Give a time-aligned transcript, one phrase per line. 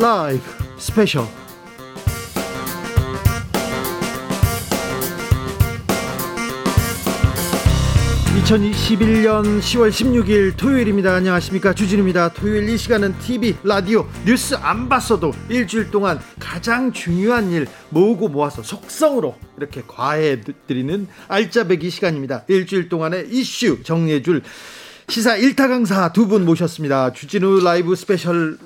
[0.00, 0.40] 라이브
[0.78, 1.26] 스페셜
[8.44, 11.14] 2021년 10월 16일 토요일입니다.
[11.14, 11.74] 안녕하십니까.
[11.74, 12.32] 주진우입니다.
[12.32, 18.62] 토요일 이 시간은 TV, 라디오, 뉴스 안 봤어도 일주일 동안 가장 중요한 일 모으고 모아서
[18.62, 22.44] 속성으로 이렇게 과외해드리는 알짜배기 시간입니다.
[22.48, 24.42] 일주일 동안의 이슈 정리해줄
[25.08, 27.12] 시사 일타 강사 두 분 모셨습니다.
[27.12, 28.58] 주진우 라이브 스페셜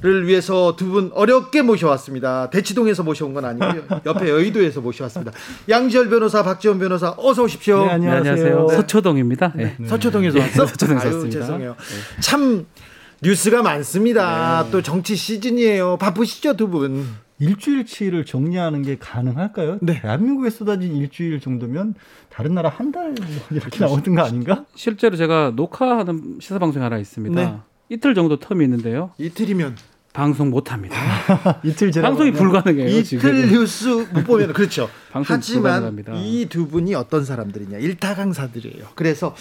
[0.00, 2.50] 를 위해서 두 분 어렵게 모셔왔습니다.
[2.50, 3.82] 대치동에서 모셔온 건 아니고요.
[4.06, 5.32] 옆에 여의도에서 모셔왔습니다.
[5.68, 7.84] 양지열 변호사, 박지훈 변호사, 어서 오십시오.
[7.84, 8.66] 네, 안녕하세요.
[8.68, 8.76] 네.
[8.76, 9.52] 서초동입니다.
[9.56, 9.74] 네.
[9.76, 9.88] 네.
[9.88, 10.66] 서초동에서 왔어?
[10.70, 11.40] 서초동에서 왔습니다.
[11.40, 11.76] 죄송해요.
[12.20, 12.66] 참
[13.22, 14.62] 뉴스가 많습니다.
[14.64, 14.70] 네.
[14.70, 15.96] 또 정치 시즌이에요.
[15.96, 17.04] 바쁘시죠, 두 분?
[17.40, 19.78] 일주일치를 정리하는 게 가능할까요?
[19.82, 20.00] 네.
[20.00, 21.94] 대한민국에 쏟아진 일주일 정도면
[22.30, 23.14] 다른 나라 한 달
[23.50, 24.64] 이렇게 나오는 거 아닌가?
[24.76, 27.64] 실제로 제가 녹화하는 시사 방송 하나 있습니다.
[27.88, 27.94] 네.
[27.94, 29.10] 이틀 정도 텀이 있는데요.
[29.18, 29.76] 이틀이면
[30.12, 30.96] 방송 못 합니다.
[31.62, 32.88] 이틀 방송이 불가능해요.
[32.88, 33.48] 이틀 지금.
[33.50, 34.88] 뉴스 못 보면 그렇죠.
[35.12, 38.88] 하지만 이 두 분이 어떤 사람들이냐 일타 강사들이에요.
[38.94, 39.34] 그래서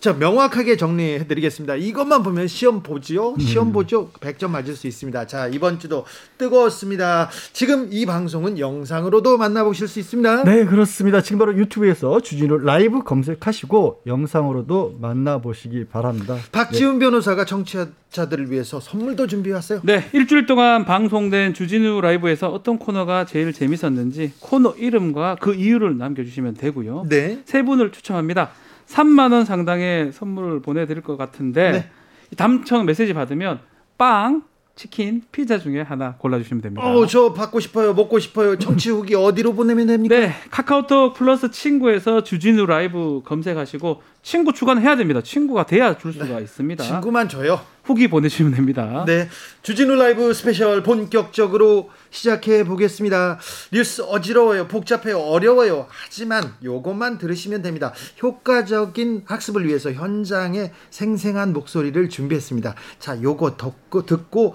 [0.00, 1.76] 자 명확하게 정리해 드리겠습니다.
[1.76, 3.34] 이것만 보면 시험 보지요.
[3.38, 3.72] 시험 음.
[3.72, 4.10] 보죠.
[4.20, 5.26] 100점 맞을 수 있습니다.
[5.26, 6.04] 자, 이번 주도
[6.38, 7.30] 뜨거웠습니다.
[7.52, 10.44] 지금 이 방송은 영상으로도 만나보실 수 있습니다.
[10.44, 11.22] 네, 그렇습니다.
[11.22, 16.36] 지금 바로 유튜브에서 주진우 라이브 검색하시고 영상으로도 만나보시기 바랍니다.
[16.52, 17.06] 박지훈 네.
[17.06, 19.80] 변호사가 청취자들을 위해서 선물도 준비했어요.
[19.84, 26.54] 네, 일주일 동안 방송된 주진우 라이브에서 어떤 코너가 제일 재밌었는지 코너 이름과 그 이유를 남겨주시면
[26.54, 27.04] 되고요.
[27.10, 27.40] 네.
[27.44, 28.48] 세 분을 추첨합니다.
[28.86, 31.90] 3만 원 상당의 선물을 보내드릴 것 같은데 네.
[32.38, 33.60] 당첨 메시지 받으면
[33.98, 34.44] 빵,
[34.76, 36.86] 치킨, 피자 중에 하나 골라주시면 됩니다.
[36.86, 37.92] 어, 저 받고 싶어요.
[37.92, 38.58] 먹고 싶어요.
[38.58, 40.16] 청취 후기 어디로 보내면 됩니까?
[40.16, 45.20] 네, 카카오톡 플러스 친구에서 주진우 라이브 검색하시고 친구 추가해야 됩니다.
[45.22, 46.42] 친구가 돼야 줄 수가 네.
[46.42, 46.82] 있습니다.
[46.82, 47.60] 친구만 줘요.
[47.84, 49.04] 후기 보내주시면 됩니다.
[49.06, 49.28] 네,
[49.60, 53.38] 주진우 라이브 스페셜 본격적으로 시작해 보겠습니다.
[53.70, 55.86] 뉴스 어지러워요, 복잡해요, 어려워요.
[55.90, 57.92] 하지만 요것만 들으시면 됩니다.
[58.22, 62.74] 효과적인 학습을 위해서 현장에 생생한 목소리를 준비했습니다.
[62.98, 64.54] 자, 요거 듣고 듣고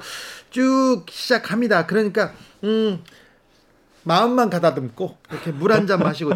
[0.49, 1.85] 쭉 시작합니다.
[1.85, 2.33] 그러니까
[2.63, 3.03] 음.
[4.09, 6.31] 마음만 가다듬고 이렇게 물 한 잔 마시고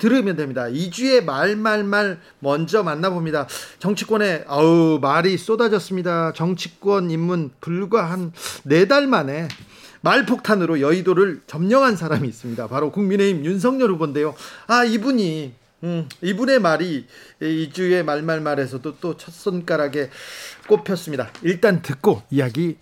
[0.00, 0.64] 들으면 됩니다.
[0.64, 3.46] 이 주의 말말말 먼저 만나봅니다.
[3.78, 6.32] 정치권에 아우 말이 쏟아졌습니다.
[6.32, 8.32] 정치권 입문 불과 한
[8.64, 9.48] 네 달 만에
[10.00, 12.68] 말폭탄으로 여의도를 점령한 사람이 있습니다.
[12.68, 14.34] 바로 국민의힘 윤석열 후보인데요.
[14.66, 15.52] 아 이분이
[15.84, 17.06] 음, 이분의 말이
[17.42, 20.10] 이주의 말말말에서도 또 첫 손가락에
[20.66, 21.30] 꼽혔습니다.
[21.42, 22.76] 일단 듣고 이야기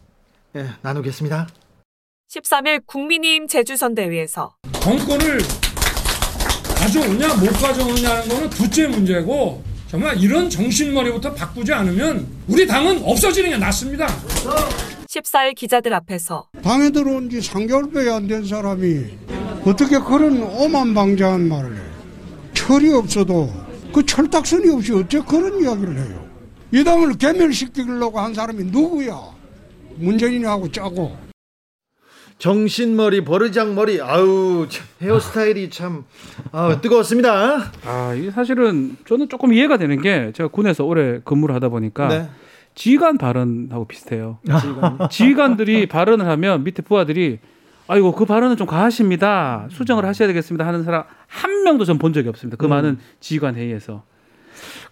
[0.54, 1.46] 예, 나누겠습니다.
[2.36, 5.38] 13일 국민의힘 제주선대위에서 정권을
[6.78, 13.56] 가져오냐 못 가져오냐는 거는 둘째 문제고 정말 이런 정신머리부터 바꾸지 않으면 우리 당은 없어지는 게
[13.56, 14.06] 낫습니다.
[15.08, 19.04] 14일 기자들 앞에서 당에 들어온 지 3개월밖에 안 된 사람이
[19.64, 21.80] 어떻게 그런 오만방자한 말을 해.
[22.54, 23.52] 철이 없어도
[23.94, 26.26] 그 철딱선이 없이 어째 그런 이야기를 해요.
[26.72, 29.16] 이 당을 개멸시키려고 한 사람이 누구야?
[29.94, 31.16] 문재인하고 짜고
[32.38, 34.66] 정신머리, 버르장머리, 아우,
[35.00, 36.04] 헤어스타일이 참,
[36.52, 37.72] 아 뜨거웠습니다.
[37.86, 42.28] 아, 이 사실은 저는 조금 이해가 되는 게 제가 군에서 오래 근무를 하다 보니까 네.
[42.74, 44.38] 지휘관 발언하고 비슷해요.
[44.60, 44.98] 지휘관.
[45.10, 47.38] 지휘관 들이 발언을 하면 밑에 부하들이
[47.88, 49.68] 아이고 그 발언은 좀 과하십니다.
[49.70, 52.58] 수정을 하셔야 되겠습니다 하는 사람 한 명도 전 본 적이 없습니다.
[52.58, 52.70] 그 음.
[52.70, 54.02] 많은 지휘관 회의에서.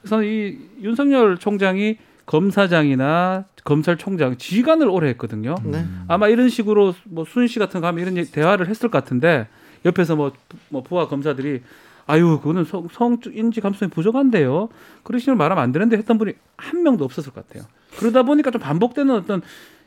[0.00, 5.54] 그래서 이 윤석열 총장이 검사장이나 검찰총장 지휘관을 오래 했거든요.
[5.64, 5.84] 네.
[6.08, 9.48] 아마 이런 식으로 뭐 수은 씨 같은 거 하면 이런 대화를 했을 것 같은데
[9.84, 10.32] 옆에서 뭐,
[10.68, 11.62] 뭐 부하 검사들이
[12.06, 14.68] 아유 그거는 성, 성인지 감수성이 부족한데요.
[15.18, 17.64] 식으로 말하면 안 되는데 했던 분이 한 명도 없었을 것 같아요.
[17.98, 19.42] 그러다 보니까 좀 반복되는 어떤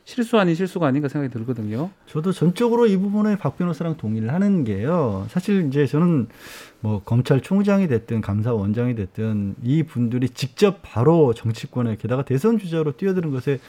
[0.07, 1.89] 실수 아닌 실수가 아닌가 생각이 들거든요.
[2.05, 5.27] 저도 전적으로 이 부분에 박 변호사랑 동의를 하는 게요.
[5.29, 6.27] 사실 이제 저는
[6.79, 13.59] 뭐 검찰총장이 됐든 감사원장이 됐든 이 분들이 직접 바로 정치권에 게다가 대선 주자로 뛰어드는 것에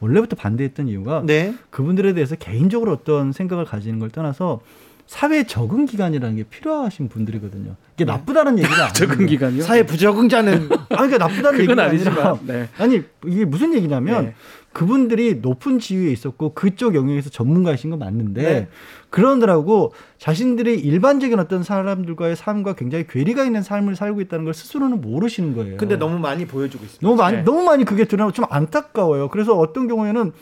[0.00, 1.54] 원래부터 반대했던 이유가 네.
[1.70, 4.62] 그분들에 대해서 개인적으로 어떤 생각을 가지는 걸 떠나서
[5.06, 7.76] 사회 적응 기간이라는 게 필요하신 분들이거든요.
[7.94, 8.12] 이게 네.
[8.12, 8.92] 나쁘다는 얘기가 아니에요.
[8.94, 9.62] 적응 기간이요?
[9.62, 12.68] 사회 부적응자는 아니 그러니까 나쁘다는 얘기가 아니지만 네.
[12.78, 14.34] 아니 이게 무슨 얘기냐면 네.
[14.74, 18.68] 그분들이 높은 지위에 있었고 그쪽 영역에서 전문가이신 건 맞는데 네.
[19.08, 25.54] 그러느라고 자신들이 일반적인 어떤 사람들과의 삶과 굉장히 괴리가 있는 삶을 살고 있다는 걸 스스로는 모르시는
[25.54, 25.76] 거예요.
[25.76, 27.06] 근데 너무 많이 보여주고 있습니다.
[27.06, 27.44] 너무 많이 네.
[27.44, 29.28] 너무 많이 그게 드러나고 좀 안타까워요.
[29.28, 30.32] 그래서 어떤 경우에는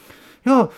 [0.48, 0.68] 야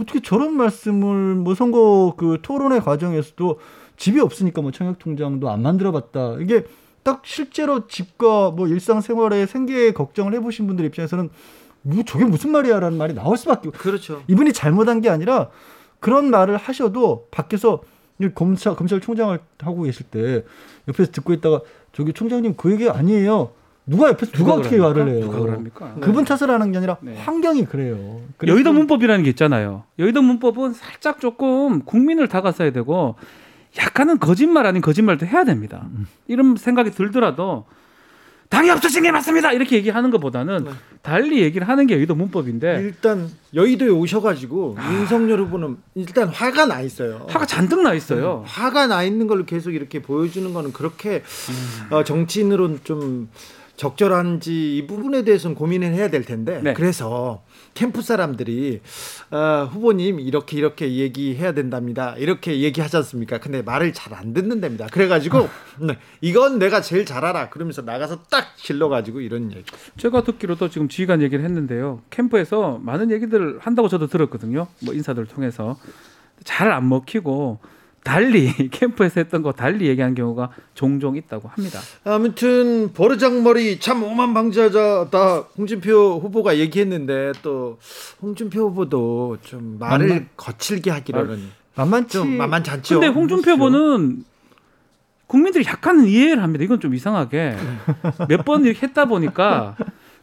[0.00, 3.60] 어떻게 저런 말씀을 뭐 선거 그 토론회 과정에서도
[3.96, 6.64] 집이 없으니까 뭐 청약 통장도 안 만들어봤다 이게
[7.04, 11.30] 딱 실제로 집과 뭐 일상생활의 생계 걱정을 해보신 분들 입장에서는
[11.84, 14.22] 뭐 저게 무슨 말이야라는 말이 나올 수밖에 그렇죠.
[14.26, 15.50] 이분이 잘못한 게 아니라
[16.00, 17.82] 그런 말을 하셔도 밖에서
[18.34, 20.44] 검찰 검찰총장을 하고 계실 때
[20.88, 21.60] 옆에서 듣고 있다가
[21.92, 23.50] 저기 총장님 그 얘기 아니에요.
[23.86, 25.20] 누가 옆에서 누가, 누가 어떻게 말을 해요?
[25.20, 25.94] 누가 그럽니까?
[26.00, 27.16] 그분 탓을 하는 게 아니라 네.
[27.16, 28.20] 환경이 그래요.
[28.46, 29.84] 여의도 문법이라는 게 있잖아요.
[29.98, 33.16] 여의도 문법은 살짝 조금 국민을 다가서야 되고
[33.78, 35.86] 약간은 거짓말 아닌 거짓말도 해야 됩니다.
[35.96, 36.06] 음.
[36.28, 37.66] 이런 생각이 들더라도
[38.54, 39.52] 당이 없어진 게 맞습니다.
[39.52, 40.70] 이렇게 얘기하는 것보다는 네.
[41.02, 44.92] 달리 얘기를 하는 게 여의도 문법인데 일단 여의도에 오셔가지고 아...
[44.94, 47.26] 윤석열 후보는 일단 화가 나 있어요.
[47.28, 48.44] 화가 잔뜩 나 있어요.
[48.44, 51.94] 음, 화가 나 있는 걸 계속 이렇게 보여주는 거는 그렇게 음...
[51.94, 53.28] 어, 정치인으로는 좀
[53.76, 56.74] 적절한지 이 부분에 대해서는 고민을 해야 될 텐데 네.
[56.74, 57.42] 그래서
[57.74, 58.80] 캠프 사람들이
[59.30, 62.14] 어, 후보님 이렇게 이렇게 얘기해야 된답니다.
[62.16, 63.38] 이렇게 얘기하지 않습니까?
[63.38, 64.86] 근데 말을 잘 안 듣는답니다.
[64.86, 65.48] 그래가지고 아.
[65.84, 69.64] 네, 이건 내가 제일 잘 알아 그러면서 나가서 딱 질러가지고 이런 얘기.
[69.96, 72.00] 제가 듣기로도 지금 지휘관 얘기를 했는데요.
[72.10, 74.68] 캠프에서 많은 얘기들을 한다고 저도 들었거든요.
[74.80, 75.76] 뭐 인사들을 통해서.
[76.44, 77.58] 잘 안 먹히고
[78.04, 81.80] 달리 캠프에서 했던 거 달리 얘기한 경우가 종종 있다고 합니다.
[82.04, 87.78] 아무튼 버르장머리 참 오만방자다 홍준표 후보가 얘기했는데 또
[88.22, 93.00] 홍준표 후보도 좀 말을 만만, 거칠게 하기로는 만만치 좀 만만치 않죠.
[93.00, 94.24] 근데 홍준표 후보는
[95.26, 96.62] 국민들이 약간은 이해를 합니다.
[96.62, 97.56] 이건 좀 이상하게
[98.28, 99.74] 몇 번 이렇게 했다 보니까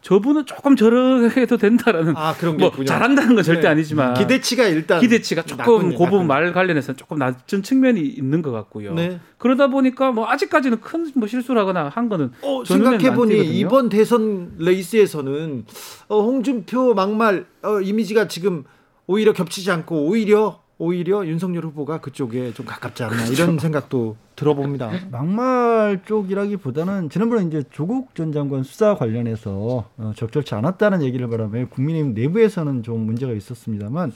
[0.01, 3.67] 저분은 조금 저렇게 해도 된다라는 아, 그런 뭐 잘한다는 건 절대 네.
[3.67, 8.93] 아니지만 기대치가 일단 기대치가 조금 그 부분 말 관련해서 조금 낮은 측면이 있는 것 같고요.
[8.95, 9.19] 네.
[9.37, 14.53] 그러다 보니까 뭐 아직까지는 큰 뭐 실수를 하거나 한 거는 어, 생각해 보니 이번 대선
[14.57, 15.65] 레이스에서는
[16.07, 18.63] 어, 홍준표 막말 어, 이미지가 지금
[19.07, 23.33] 오히려 겹치지 않고 오히려 오히려 윤석열 후보가 그쪽에 좀 가깝지 않나 그렇죠.
[23.33, 24.89] 이런 생각도 들어봅니다.
[25.11, 32.15] 막말 쪽이라기보다는 지난번에 이제 조국 전 장관 수사 관련해서 어, 적절치 않았다는 얘기를 바라며 국민의힘
[32.15, 34.11] 내부에서는 좀 문제가 있었습니다만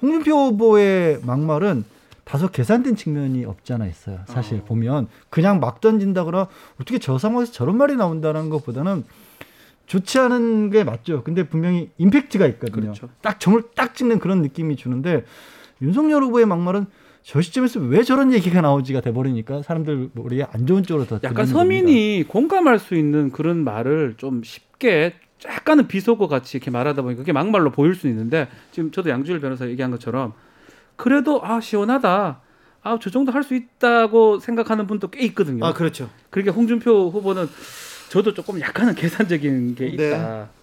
[0.00, 1.84] 홍준표 후보의 막말은
[2.24, 4.20] 다소 계산된 측면이 없지 않아 있어요.
[4.24, 4.64] 사실 어.
[4.64, 6.48] 보면 그냥 막 던진다거나
[6.80, 9.04] 어떻게 저 상황에서 저런 말이 나온다는 것보다는
[9.84, 11.22] 좋지 않은 게 맞죠.
[11.24, 12.92] 근데 분명히 임팩트가 있거든요.
[12.92, 13.10] 그렇죠.
[13.20, 15.24] 딱 점을 딱 찍는 그런 느낌이 주는데
[15.82, 16.86] 윤석열 후보의 막말은
[17.22, 22.24] 저 시점에서 왜 저런 얘기가 나오지가 돼버리니까 사람들 머리에 안 좋은 쪽으로 더 약간 서민이
[22.26, 22.32] 겁니다.
[22.32, 25.14] 공감할 수 있는 그런 말을 좀 쉽게
[25.46, 29.66] 약간은 비속어 같이 이렇게 말하다 보니까 그게 막말로 보일 수 있는데 지금 저도 양주일 변호사
[29.68, 30.32] 얘기한 것처럼
[30.96, 32.40] 그래도 아 시원하다
[32.82, 35.64] 아 저 정도 할 수 있다고 생각하는 분도 꽤 있거든요.
[35.66, 36.08] 아 그렇죠.
[36.30, 37.46] 그러니까 홍준표 후보는
[38.08, 40.08] 저도 조금 약간은 계산적인 게 네.
[40.08, 40.18] 있다.
[40.40, 40.59] 네.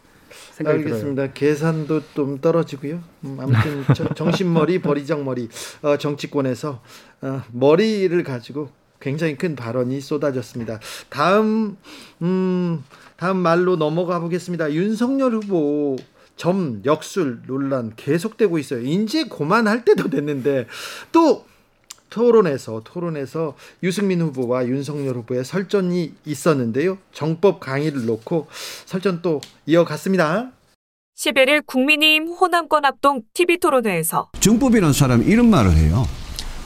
[0.51, 1.23] 생각이 알겠습니다.
[1.23, 1.31] 들어요.
[1.33, 3.01] 계산도 좀 떨어지고요.
[3.25, 3.83] 음, 아무튼
[4.15, 5.49] 정신머리, 버리장머리
[5.81, 6.81] 어, 정치권에서
[7.21, 8.69] 어, 머리를 가지고
[8.99, 10.79] 굉장히 큰 발언이 쏟아졌습니다.
[11.09, 11.77] 다음
[12.21, 12.83] 음,
[13.15, 14.73] 다음 말로 넘어가 보겠습니다.
[14.73, 15.97] 윤석열 후보
[16.35, 18.81] 점 역술 논란 계속되고 있어요.
[18.81, 20.67] 이제 고만할 때도 됐는데
[21.11, 21.46] 또
[22.09, 26.97] 토론에서 토론에서 유승민 후보와 윤석열 후보의 설전이 있었는데요.
[27.13, 28.47] 정법 강의를 놓고
[28.85, 30.51] 설전 또 이어갔습니다.
[31.17, 36.05] 11일 국민의힘 호남권 합동 TV 토론회에서 정법이라는 사람이 이런 말을 해요.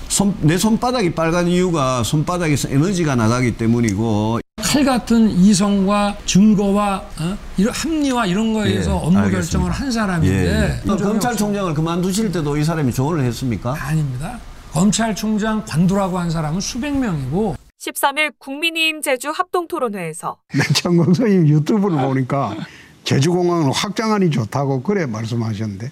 [0.09, 7.37] 손, 내 손바닥이 빨간 이유가 손바닥에서 에너지가 나가기 때문이고 칼 같은 이성과 증거와 어?
[7.57, 9.39] 이런 합리화 이런 거에 의해서 예, 업무 알겠습니다.
[9.41, 10.95] 결정을 한 사람인데 예.
[10.95, 13.73] 검찰총장을 그만두실 때도 이 사람이 조언을 했습니까?
[13.79, 14.37] 아닙니다.
[14.71, 22.55] 검찰총장 관두라고 한 사람은 수백 명이고 13일 국민의힘 제주 합동토론회에서 내창공 선생님 유튜브를 보니까
[23.03, 25.91] 제주공항을 확장하니 좋다고 그래 말씀하셨는데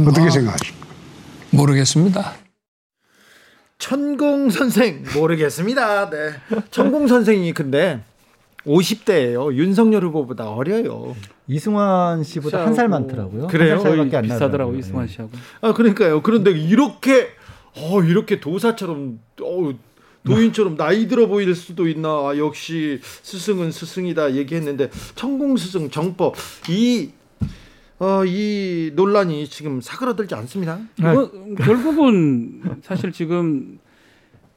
[0.00, 0.86] 뭐 어떻게 생각하십니까?
[1.50, 2.32] 모르겠습니다.
[3.78, 6.10] 천공 선생 모르겠습니다.
[6.10, 6.16] 네.
[6.70, 8.00] 천공 선생이 근데
[8.66, 9.54] 50대예요.
[9.54, 11.14] 윤석열 후보보다 어려요.
[11.48, 13.46] 이승환 씨보다 한 살 많더라고요.
[13.48, 13.74] 그래요?
[13.76, 15.30] 한살밖에 안 비싸더라고 이승환 씨하고.
[15.60, 16.22] 아 그러니까요.
[16.22, 17.28] 그런데 이렇게
[17.76, 19.74] 어 이렇게 도사처럼 어
[20.24, 26.34] 도인처럼 나이 들어 보일 수도 있나 아, 역시 스승은 스승이다 얘기했는데 천공 스승 정법
[26.68, 27.10] 이
[27.98, 30.80] 어, 이 논란이 지금 사그라들지 않습니다.
[31.00, 33.78] 뭐, 결국은 사실 지금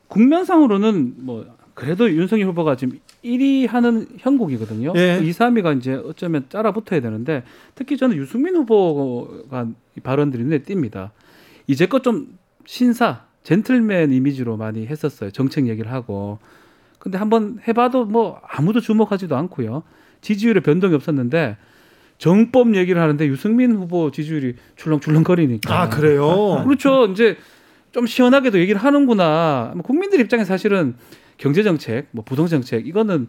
[0.07, 4.93] 국면상으로는 뭐 그래도 윤석열 후보가 지금 1위 하는 형국이거든요.
[4.95, 5.19] 예.
[5.21, 7.43] 2, 3위가 이제 어쩌면 따라 붙어야 되는데
[7.75, 9.67] 특히 저는 유승민 후보가
[10.01, 11.11] 발언들이 눈에 띕니다.
[11.67, 15.31] 이제껏 좀 신사, 젠틀맨 이미지로 많이 했었어요.
[15.31, 16.37] 정책 얘기를 하고.
[16.99, 19.83] 근데 한번 해봐도 뭐 아무도 주목하지도 않고요.
[20.19, 21.55] 지지율에 변동이 없었는데
[22.17, 25.81] 정법 얘기를 하는데 유승민 후보 지지율이 출렁출렁거리니까.
[25.81, 26.61] 아 그래요?
[26.67, 27.05] 그렇죠.
[27.05, 27.37] 이제
[27.93, 29.71] 좀 시원하게도 얘기를 하는구나.
[29.73, 30.95] 뭐 국민들 입장에 사실은
[31.37, 33.27] 경제 정책, 뭐 부동 정책 이거는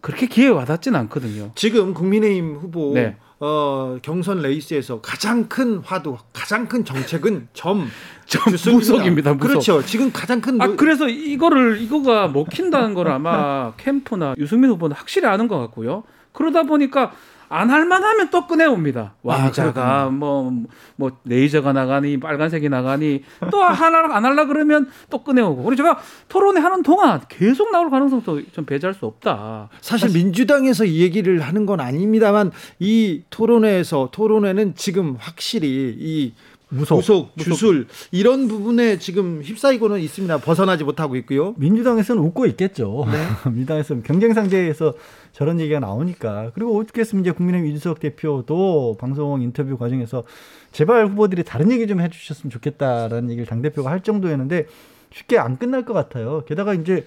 [0.00, 1.52] 그렇게 기회 와닿지는 않거든요.
[1.54, 3.16] 지금 국민의힘 후보 네.
[3.42, 7.88] 어, 경선 레이스에서 가장 큰 화두, 가장 큰 정책은 점,
[8.26, 8.42] 점
[8.74, 9.32] 무속입니다.
[9.32, 9.48] 무속.
[9.48, 9.82] 그렇죠.
[9.82, 10.60] 지금 가장 큰.
[10.60, 16.04] 아 그래서 이거를 이거가 먹힌다는 걸 아마 캠프나 유승민 후보는 확실히 아는 것 같고요.
[16.32, 17.12] 그러다 보니까
[17.52, 19.14] 안 할만하면 또 꺼내옵니다.
[19.24, 20.52] 왕자가 아, 뭐,
[20.94, 25.64] 뭐, 레이저가 나가니, 빨간색이 나가니, 또 하나 안 할라 그러면 또 꺼내오고.
[25.64, 29.68] 그리고 제가 토론회 하는 동안 계속 나올 가능성도 좀 배제할 수 없다.
[29.80, 36.32] 사실, 사실 민주당에서 이 얘기를 하는 건 아닙니다만, 이 토론회에서, 토론회는 지금 확실히 이
[36.70, 40.38] 무속, 무속, 주술 이런 부분에 지금 휩싸이고는 있습니다.
[40.38, 41.54] 벗어나지 못하고 있고요.
[41.58, 43.06] 민주당에서는 웃고 있겠죠.
[43.10, 43.26] 네.
[43.50, 44.94] 민주당에서는 경쟁 상대에서
[45.32, 50.24] 저런 얘기가 나오니까 그리고 어떻게 했으면 이제 국민의힘 이준석 대표도 방송 인터뷰 과정에서
[50.72, 54.66] 제발 후보들이 다른 얘기 좀 해주셨으면 좋겠다라는 얘기를 당 대표가 할 정도였는데
[55.12, 56.44] 쉽게 안 끝날 것 같아요.
[56.46, 57.04] 게다가 이제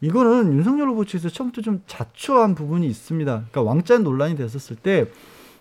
[0.00, 3.32] 이거는 윤석열 후보 측에서 처음부터 좀 자초한 부분이 있습니다.
[3.32, 5.06] 그러니까 왕자 논란이 됐었을 때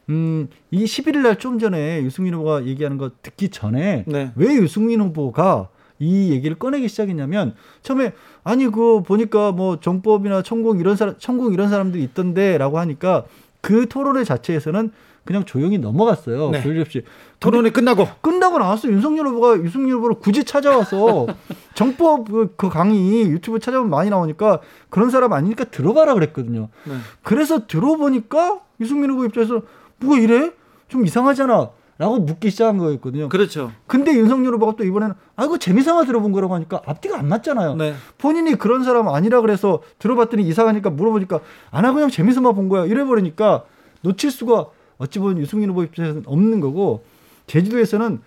[0.09, 4.31] 음, 이 11일 날 좀 전에 유승민 후보가 얘기하는 거 듣기 전에 네.
[4.35, 5.69] 왜 유승민 후보가
[6.00, 8.12] 이 얘기를 꺼내기 시작했냐면 처음에
[8.43, 13.25] 아니 그 보니까 뭐 정법이나 천공 이런 사람 천공 이런 사람들이 있던데라고 하니까
[13.62, 14.91] 그 토론회 자체에서는
[15.23, 16.51] 그냥 조용히 넘어갔어요.
[16.51, 16.62] 네.
[16.62, 17.03] 별일 없이
[17.39, 21.27] 토론회 끝나고 끝나고 나왔어 윤석열 후보가 유승민 후보를 굳이 찾아와서
[21.73, 24.59] 정법 그, 그 강의 유튜브 찾아보면 많이 나오니까
[24.89, 26.67] 그런 사람 아니니까 들어가라 그랬거든요.
[26.83, 26.93] 네.
[27.21, 29.62] 그래서 들어보니까 유승민 후보 입장에서
[30.00, 30.51] 뭐가 이래?
[30.89, 31.69] 좀 이상하잖아.
[31.97, 33.29] 라고 묻기 시작한 거였거든요.
[33.29, 33.71] 그렇죠.
[33.85, 37.75] 근데 윤석열 후보가 또 이번에는 아, 이거 재미삼아 들어본 거라고 하니까 앞뒤가 안 맞잖아요.
[37.75, 37.93] 네.
[38.17, 42.85] 본인이 그런 사람 아니라 그래서 들어봤더니 이상하니까 물어보니까 안 하고 그냥 재미삼아 본 거야.
[42.85, 43.65] 이래 버리니까
[44.01, 47.03] 놓칠 수가 어찌 보면 유승민 후보 입장에서는 없는 거고
[47.47, 48.21] 제주도에서는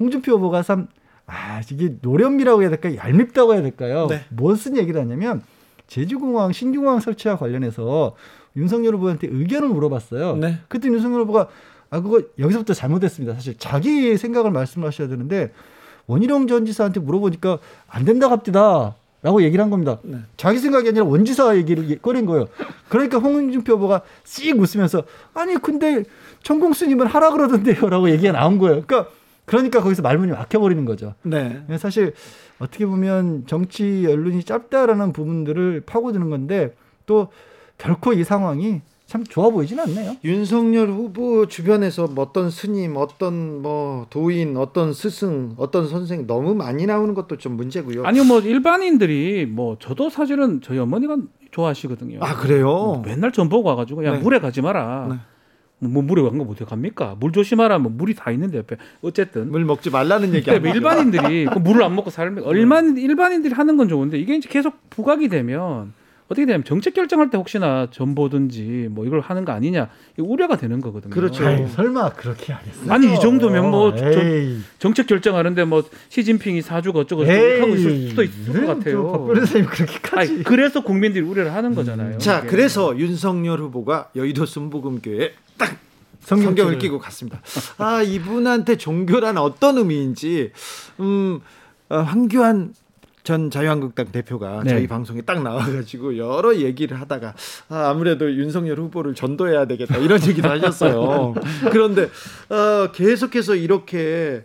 [0.00, 0.88] 홍준표 후보가 참
[1.26, 2.96] 아, 이게 노련미라고 해야 될까요?
[2.96, 4.06] 얄밉다고 해야 될까요?
[4.08, 4.24] 네.
[4.30, 5.42] 무슨 얘기를 하냐면
[5.86, 8.14] 제주공항 신중공항 설치와 관련해서
[8.56, 10.36] 윤석열 후보한테 의견을 물어봤어요.
[10.36, 10.58] 네.
[10.68, 11.48] 그때 윤석열 후보가
[11.94, 13.34] 아 그거 여기서부터 잘못했습니다.
[13.34, 15.52] 사실 자기 생각을 말씀하셔야 되는데
[16.08, 18.96] 원희룡 전 지사한테 물어보니까 안 된다 갑디다.
[19.22, 20.00] 라고 얘기를 한 겁니다.
[20.02, 20.18] 네.
[20.36, 22.46] 자기 생각이 아니라 원지사 얘기를 꺼낸 거예요.
[22.90, 26.02] 그러니까 홍준표 후보가 씩 웃으면서 아니 근데
[26.42, 27.88] 천공 스님은 하라 그러던데요.
[27.88, 28.82] 라고 얘기가 나온 거예요.
[28.82, 29.10] 그러니까
[29.46, 31.14] 그러니까 거기서 말문이 막혀버리는 거죠.
[31.22, 31.64] 네.
[31.78, 32.12] 사실
[32.58, 36.74] 어떻게 보면 정치 언론이 짧다라는 부분들을 파고드는 건데
[37.06, 37.28] 또
[37.78, 40.16] 결코 이 상황이 참 좋아 보이진 않네요.
[40.24, 46.86] 윤석열 후보 주변에서 뭐 어떤 스님, 어떤 뭐 도인, 어떤 스승, 어떤 선생 너무 많이
[46.86, 48.04] 나오는 것도 좀 문제고요.
[48.04, 51.18] 아니요, 뭐 일반인들이 뭐 저도 사실은 저희 어머니가
[51.50, 52.18] 좋아하시거든요.
[52.22, 52.66] 아 그래요?
[52.66, 54.18] 뭐 맨날 전 보고 와가지고 야 네.
[54.18, 55.06] 물에 가지 마라.
[55.10, 55.16] 네.
[55.80, 57.16] 뭐, 뭐 물에 간거 어떻게 갑니까?
[57.20, 57.78] 물 조심하라.
[57.78, 60.50] 뭐 물이 다 있는데 옆에 어쨌든 물 먹지 말라는 얘기.
[60.50, 64.88] 뭐 일반인들이 그 물을 안 먹고 살면 얼마나 일반인들이 하는 건 좋은데 이게 이제 계속
[64.88, 65.92] 부각이 되면
[66.26, 71.12] 어떻게 되면 정책 결정할 때 혹시나 전보든지 뭐 이걸 하는 거 아니냐 우려가 되는 거거든요.
[71.12, 71.46] 그렇죠.
[71.46, 72.92] 아이, 설마 그렇게 안 했어요.
[72.92, 73.92] 아니 이 정도면 뭐
[74.78, 79.12] 정책 결정하는데 뭐 시진핑이 사주가 어쩌고 저쩌고 하고 있을 수도 있을 것 같아요.
[79.12, 80.32] 박 변호사님 그렇게까지.
[80.32, 82.16] 아니, 그래서 국민들이 우려를 하는 거잖아요.
[82.18, 82.48] 자, 이게.
[82.48, 85.76] 그래서 윤석열 후보가 여의도 순복음교회 딱
[86.20, 87.42] 성경을 끼고 갔습니다.
[87.76, 90.52] 아 이분한테 종교란 어떤 의미인지
[91.00, 91.40] 음
[91.90, 92.72] 어, 황교안
[93.24, 94.70] 전 자유한국당 대표가 네.
[94.70, 97.34] 저희 방송에 딱 나와가지고 여러 얘기를 하다가
[97.70, 101.34] 아, 아무래도 윤석열 후보를 전도해야 되겠다 이런 얘기도 하셨어요.
[101.72, 102.10] 그런데
[102.50, 104.44] 어, 계속해서 이렇게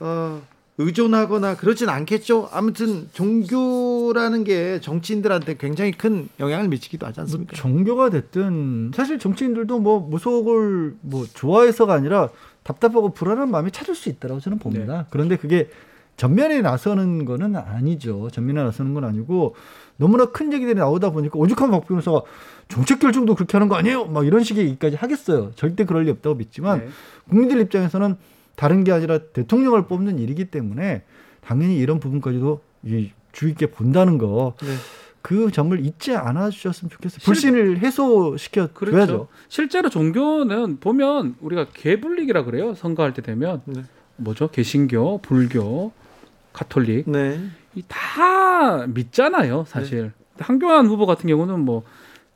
[0.00, 0.42] 어,
[0.78, 2.48] 의존하거나 그러진 않겠죠.
[2.50, 7.52] 아무튼 종교라는 게 정치인들한테 굉장히 큰 영향을 미치기도 하지 않습니까?
[7.52, 12.30] 뭐 종교가 됐든 사실 정치인들도 뭐 무속을 뭐 좋아해서가 아니라
[12.62, 14.96] 답답하고 불안한 마음이 찾을 수 있다라고 저는 봅니다.
[15.02, 15.04] 네.
[15.10, 15.68] 그런데 그게
[16.16, 18.28] 전면에 나서는 거는 아니죠.
[18.30, 19.54] 전면에 나서는 건 아니고
[19.96, 22.22] 너무나 큰 얘기들이 나오다 보니까 오죽하면 박 변호사가
[22.68, 24.06] 정책 결정도 그렇게 하는 거 아니에요?
[24.06, 25.52] 막 이런 식의 얘기까지 하겠어요.
[25.54, 26.88] 절대 그럴 리 없다고 믿지만 네.
[27.28, 28.16] 국민들 입장에서는
[28.56, 31.02] 다른 게 아니라 대통령을 뽑는 일이기 때문에
[31.40, 32.60] 당연히 이런 부분까지도
[33.32, 34.54] 주의 깊게 본다는 거.
[34.62, 34.68] 네.
[35.20, 37.20] 그 점을 잊지 않아 주셨으면 좋겠어요.
[37.24, 38.74] 불신을 해소시켜 줘야죠.
[38.74, 39.28] 그렇죠.
[39.48, 42.74] 실제로 종교는 보면 우리가 개불릭이라 그래요.
[42.74, 43.84] 선거할 때 되면 네.
[44.16, 44.48] 뭐죠?
[44.48, 45.92] 개신교, 불교,
[46.54, 47.38] 가톨릭 네.
[47.88, 50.04] 다 믿잖아요, 사실.
[50.04, 50.10] 네.
[50.38, 51.82] 한교안 후보 같은 경우는 뭐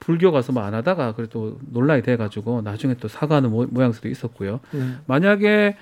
[0.00, 4.60] 불교 가서 뭐 안 하다가 그래도 논란이 돼가지고 나중에 또 사과하는 모, 양새도 있었고요.
[4.72, 4.80] 네.
[5.06, 5.76] 만약에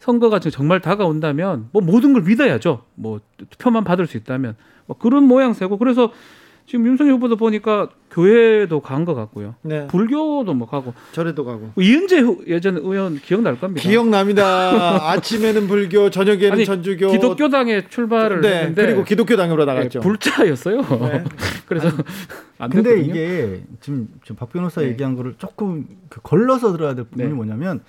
[0.00, 2.84] 선거가 정말 다가온다면 뭐 모든 걸 믿어야죠.
[2.96, 3.20] 뭐
[3.50, 4.56] 투표만 받을 수 있다면
[4.86, 6.12] 뭐 그런 모양새고 그래서
[6.66, 9.54] 지금 윤석열 후보도 보니까 교회도 간 것 같고요.
[9.62, 9.86] 네.
[9.88, 10.94] 불교도 뭐 가고.
[11.12, 11.70] 절에도 가고.
[11.78, 13.82] 이은재 예전 의원 기억날 겁니다.
[13.88, 14.42] 기억납니다.
[15.12, 17.10] 아침에는 불교, 저녁에는 아니, 전주교.
[17.10, 20.00] 기독교당에 출발을 네, 했는데 그리고 기독교당으로 나갔죠.
[20.00, 20.82] 네, 불자였어요.
[20.82, 21.24] 네.
[21.66, 21.88] 그래서
[22.58, 23.10] 안 근데 됐거든요.
[23.14, 24.88] 이게 지금, 지금 박 변호사 네.
[24.88, 27.34] 얘기한 거를 조금 그 걸러서 들어야 될 부분이 네.
[27.34, 27.80] 뭐냐면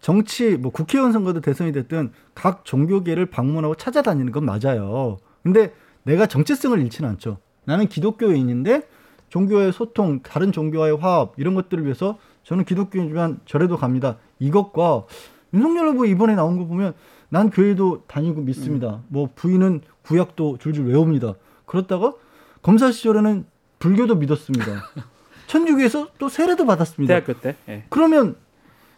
[0.00, 5.18] 정치 뭐 국회의원 선거도 대선이 됐든 각 종교계를 방문하고 찾아다니는 건 맞아요.
[5.42, 5.72] 근데
[6.04, 7.38] 내가 정체성을 잃지는 않죠.
[7.68, 8.88] 나는 기독교인인데
[9.28, 14.16] 종교의 소통, 다른 종교와의 화합 이런 것들을 위해서 저는 기독교인이지만 절에도 갑니다.
[14.38, 15.04] 이것과
[15.52, 16.94] 윤석열 후보 이번에 나온 거 보면
[17.28, 18.88] 난 교회도 다니고 믿습니다.
[18.88, 19.04] 음.
[19.08, 21.34] 뭐 부인은 구약도 줄줄 외웁니다.
[21.66, 22.14] 그렇다가
[22.62, 23.44] 검사 시절에는
[23.80, 24.64] 불교도 믿었습니다.
[25.46, 27.12] 천주교에서 또 세례도 받았습니다.
[27.12, 27.54] 대학교 때.
[27.66, 27.84] 네.
[27.90, 28.36] 그러면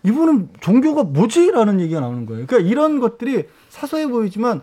[0.05, 2.47] 이분은 종교가 뭐지라는 얘기가 나오는 거예요.
[2.47, 4.63] 그러니까 이런 것들이 사소해 보이지만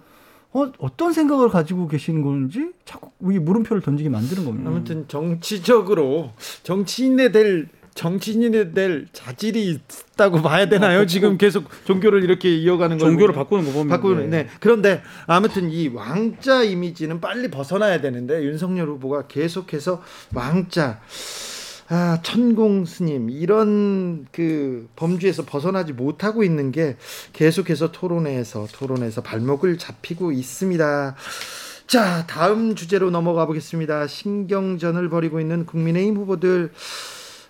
[0.54, 4.70] 어, 어떤 생각을 가지고 계시는 건지 자꾸 이 물음표를 던지게 만드는 겁니다.
[4.70, 6.32] 아무튼 정치적으로
[6.64, 9.80] 정치인에 될 정치인이 될 자질이
[10.14, 11.08] 있다고 봐야 되나요?
[11.08, 14.48] 지금 계속 종교를 이렇게 이어가는 걸 종교를 바꾸는 거 보면 바꾸는 네.
[14.60, 20.04] 그런데 아무튼 이 왕자 이미지는 빨리 벗어나야 되는데 윤석열 후보가 계속해서
[20.36, 21.00] 왕자
[21.90, 26.98] 아, 천공 스님 이런 그 범주에서 벗어나지 못하고 있는 게
[27.32, 31.16] 계속해서 토론회에서 토론에서 발목을 잡히고 있습니다.
[31.88, 34.08] 자, 다음 주제로 넘어가 보겠습니다.
[34.08, 36.74] 신경전을 벌이고 있는 국민의힘 후보들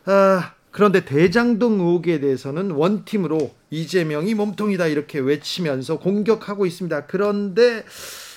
[0.06, 7.08] 아, 그런데 대장동 의혹에 대해서는 원팀으로 이재명이 몸통이다 이렇게 외치면서 공격하고 있습니다.
[7.08, 7.84] 그런데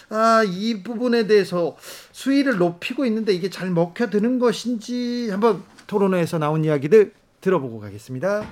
[0.08, 1.76] 아, 이 부분에 대해서
[2.12, 8.46] 수위를 높이고 있는데 이게 잘 먹혀드는 것인지 한번 토론회에서 나온 이야기들 들어보고 가겠습니다.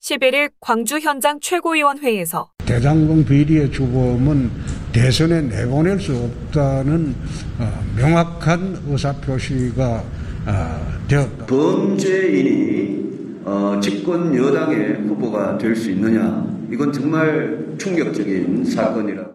[0.00, 4.50] 11일 광주 현장 최고위원회에서 대장동 비리의 주범은
[4.92, 7.16] 대선에 내보낼 수 없다는
[7.58, 10.04] 어, 명확한 의사표시가
[10.46, 11.46] 어, 되었다.
[11.46, 16.46] 범죄인이 어, 집권 여당의 후보가 될 수 있느냐?
[16.70, 19.34] 이건 정말 충격적인 사건이라.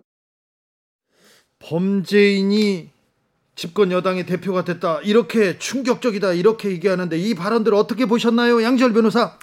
[1.59, 2.89] 범죄인이
[3.59, 5.01] 집권 여당의 대표가 됐다.
[5.01, 6.31] 이렇게 충격적이다.
[6.31, 8.63] 이렇게 얘기하는데 이 발언들 어떻게 보셨나요?
[8.63, 9.37] 양지열 변호사.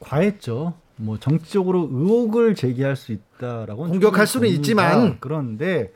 [0.00, 0.72] 과했죠.
[0.96, 5.92] 뭐 정치적으로 의혹을 제기할 수 있다라고 공격할 수는 있지만 그런데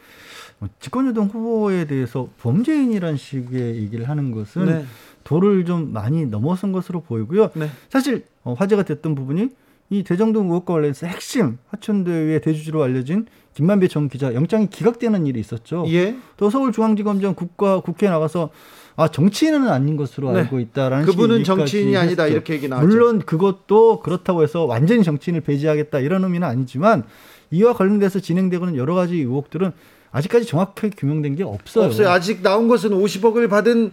[0.58, 4.84] 뭐 집권여당 후보에 대해서 범죄인이란 식의 얘기를 하는 것은 네.
[5.24, 7.52] 도를 좀 많이 넘어선 것으로 보이고요.
[7.54, 7.70] 네.
[7.88, 9.48] 사실 어, 화제가 됐던 부분이
[9.88, 13.24] 이 대정동 의혹과 관련해서 핵심 하천대유의 대주주로 알려진
[13.56, 15.86] 김만배 전 기자 영장이 기각되는 일이 있었죠.
[15.88, 16.14] 예.
[16.36, 18.50] 또 서울중앙지검장 국가 국회에 나가서
[18.96, 20.40] 아 정치인은 아닌 것으로 네.
[20.40, 22.34] 알고 있다라는 그분은 정치인이 아니다 했죠.
[22.34, 22.86] 이렇게 얘기 나왔죠.
[22.86, 27.04] 물론 그것도 그렇다고 해서 완전히 정치인을 배제하겠다 이런 의미는 아니지만
[27.50, 29.72] 이와 관련돼서 진행되고는 여러 가지 의혹들은
[30.12, 31.86] 아직까지 정확하게 규명된 게 없어요.
[31.86, 32.10] 없어요.
[32.10, 33.92] 아직 나온 것은 50억을 받은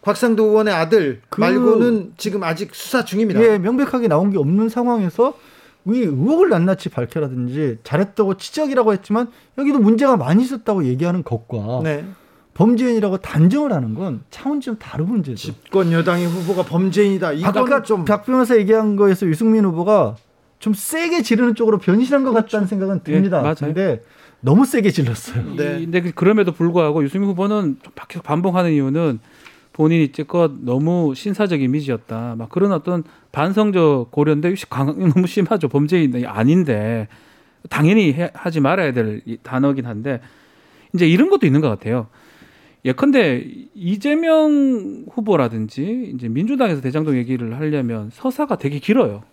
[0.00, 3.40] 곽상도 의원의 아들 그, 말고는 지금 아직 수사 중입니다.
[3.44, 5.53] 예, 명백하게 나온 게 없는 상황에서 이
[5.86, 12.04] 의혹을 낱낱이 밝혀라든지 잘했다고 지적이라고 했지만 여기도 문제가 많이 있었다고 얘기하는 것과 네.
[12.54, 15.36] 범죄인이라고 단정을 하는 건 차원이 좀 다른 문제죠.
[15.36, 17.32] 집권 여당의 후보가 범죄인이다.
[17.42, 20.16] 아까 좀박 변호사 얘기한 거에서 유승민 후보가
[20.60, 23.42] 좀 세게 지르는 쪽으로 변신한 것 같다는 생각은 듭니다.
[23.42, 23.98] 네, 맞아요.
[24.40, 25.56] 너무 세게 질렀어요.
[25.56, 25.80] 네.
[25.80, 29.18] 근데 그럼에도 불구하고 유승민 후보는 계속 반복하는 이유는
[29.74, 32.36] 본인이 찍껏 너무 신사적 이미지였다.
[32.38, 35.68] 막 그런 어떤 반성적 고려인데 너무 심하죠.
[35.68, 37.08] 범죄인 아닌데
[37.68, 40.20] 당연히 해, 하지 말아야 될 단어긴 한데
[40.94, 42.06] 이제 이런 것도 있는 것 같아요.
[42.84, 49.24] 예컨대 이재명 후보라든지 이제 민주당에서 대장동 얘기를 하려면 서사가 되게 길어요.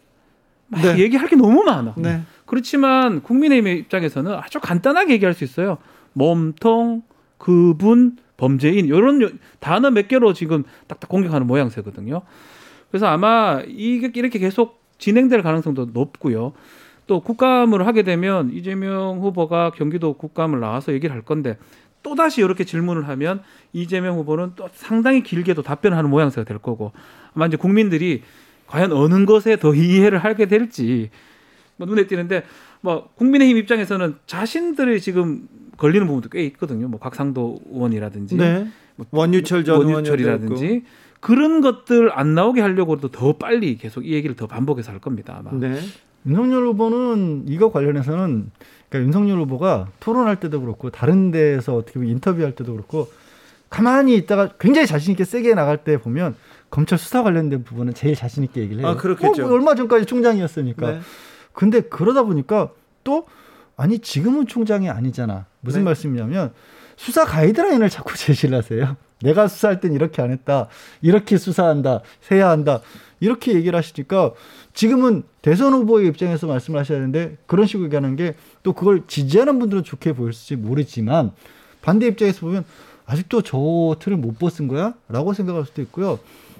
[0.70, 0.98] 막 네.
[0.98, 1.94] 얘기할 게 너무 많아.
[1.98, 2.22] 네.
[2.48, 5.78] 그렇지만 국민의힘 입장에서는 아주 간단하게 얘기할 수 있어요.
[6.14, 7.04] 몸통,
[7.38, 12.24] 그분, 범죄인 이런 단어 몇 개로 지금 딱딱 공격하는 모양새거든요.
[12.90, 16.54] 그래서 아마 이게 이렇게 계속 진행될 가능성도 높고요.
[17.06, 21.60] 또 국감을 하게 되면 이재명 후보가 경기도 국감을 나와서 얘기를 할 건데
[22.02, 26.94] 또 다시 이렇게 질문을 하면 이재명 후보는 또 상당히 길게도 답변하는 모양새가 될 거고
[27.36, 28.24] 아마 이제 국민들이
[28.66, 31.12] 과연 어느 것에 더 이해를 하게 될지
[31.78, 32.44] 뭐 눈에 띄는데
[32.82, 35.48] 뭐 국민의힘 입장에서는 자신들이 지금
[35.82, 36.88] 걸리는 부분도 꽤 있거든요.
[36.88, 38.68] 뭐 곽상도 의원이라든지 네.
[38.96, 40.84] 뭐 원유철 전 원유철이라든지
[41.20, 45.38] 그런 것들 안 나오게 하려고도 더 빨리 계속 이 얘기를 더 반복해서 할 겁니다.
[45.40, 45.52] 아마.
[45.52, 45.80] 네.
[46.28, 48.52] 윤석열 후보는 이거 관련해서는
[48.90, 53.10] 그러니까 윤석열 후보가 토론할 때도 그렇고 다른 데서 어떻게 보면 인터뷰할 때도 그렇고
[53.72, 56.36] 가만히 있다가 굉장히 자신 있게 세게 나갈 때 보면
[56.70, 58.90] 검찰 수사 관련된 부분은 제일 자신 있게 얘기를 해요.
[58.90, 59.48] 아, 그렇겠죠.
[59.48, 60.92] 어, 얼마 전까지 총장이었으니까.
[60.92, 61.00] 네.
[61.54, 62.70] 근데 그러다 보니까
[63.04, 63.26] 또
[63.76, 65.48] 아니 지금은 총장이 아니잖아.
[65.62, 65.86] 무슨 네.
[65.86, 66.52] 말씀이냐면
[66.98, 68.96] 수사 가이드라인을 자꾸 제시를 하세요.
[69.22, 70.68] 내가 수사할 땐 이렇게 안 했다.
[71.02, 72.02] 이렇게 수사한다.
[72.22, 72.82] 세야 한다.
[73.20, 74.32] 이렇게 얘기를 하시니까
[74.74, 79.84] 지금은 대선 후보의 입장에서 말씀을 하셔야 되는데 그런 식으로 얘기하는 게 또 그걸 지지하는 분들은
[79.84, 81.32] 좋게 보일지 모르지만
[81.82, 82.64] 반대 입장에서 보면
[83.06, 86.20] 아직도 저 틀을 못 벗은 거야?라고 생각할 수도 있고요.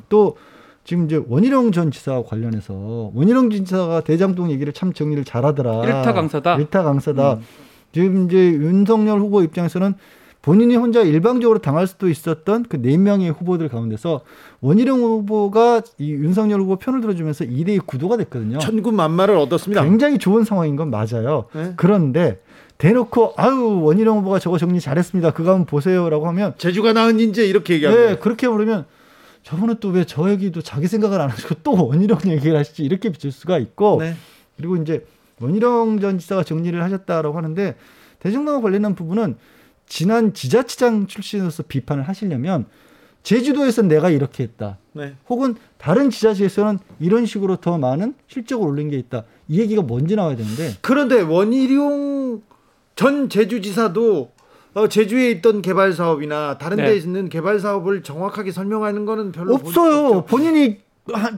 [0.10, 0.36] 또
[0.84, 5.84] 지금 이제 원희룡 전 지사와 관련해서 원희룡 전 지사가 대장동 얘기를 참 정리를 잘하더라.
[5.86, 6.56] 일타 강사다.
[6.56, 7.34] 일타 강사다.
[7.36, 7.42] 음.
[7.92, 9.94] 지금 이제 윤석열 후보 입장에서는
[10.42, 14.22] 본인이 혼자 일방적으로 당할 수도 있었던 그 네 명의 후보들 가운데서
[14.62, 18.58] 원희룡 후보가 이 윤석열 후보 편을 들어주면서 2대2 구도가 됐거든요.
[18.58, 19.84] 천군 만마를 얻었습니다.
[19.84, 21.46] 굉장히 좋은 상황인 건 맞아요.
[21.54, 21.74] 네?
[21.76, 22.42] 그런데
[22.80, 25.32] 대놓고 아유 원희룡 후보가 저거 정리 잘했습니다.
[25.32, 28.86] 그거 한번 보세요라고 하면 제주가 나은 인재 이렇게 얘기하면 네 그렇게 부르면
[29.44, 33.32] 저분은 또 왜 저 얘기도 자기 생각을 안 하시고 또 원희룡 얘기를 하시지 이렇게 비칠
[33.32, 34.16] 수가 있고 네.
[34.58, 35.06] 그리고 이제
[35.42, 37.76] 원희룡 전 지사가 정리를 하셨다라고 하는데
[38.20, 39.36] 대중당과 관련한 부분은
[39.88, 42.66] 지난 지자체장 출신으로서 비판을 하시려면
[43.24, 44.78] 제주도에서 내가 이렇게 했다.
[44.94, 45.16] 네.
[45.30, 49.24] 혹은 다른 지자체에서는 이런 식으로 더 많은 실적을 올린 게 있다.
[49.48, 50.74] 이 얘기가 뭔지 나와야 되는데.
[50.82, 52.42] 그런데 원희룡
[52.96, 54.32] 전 제주지사도
[54.74, 56.86] 어, 제주에 있던 개발 사업이나 다른 네.
[56.86, 60.24] 데 있는 개발 사업을 정확하게 설명하는 거는 별로 없어요.
[60.24, 60.80] 본인이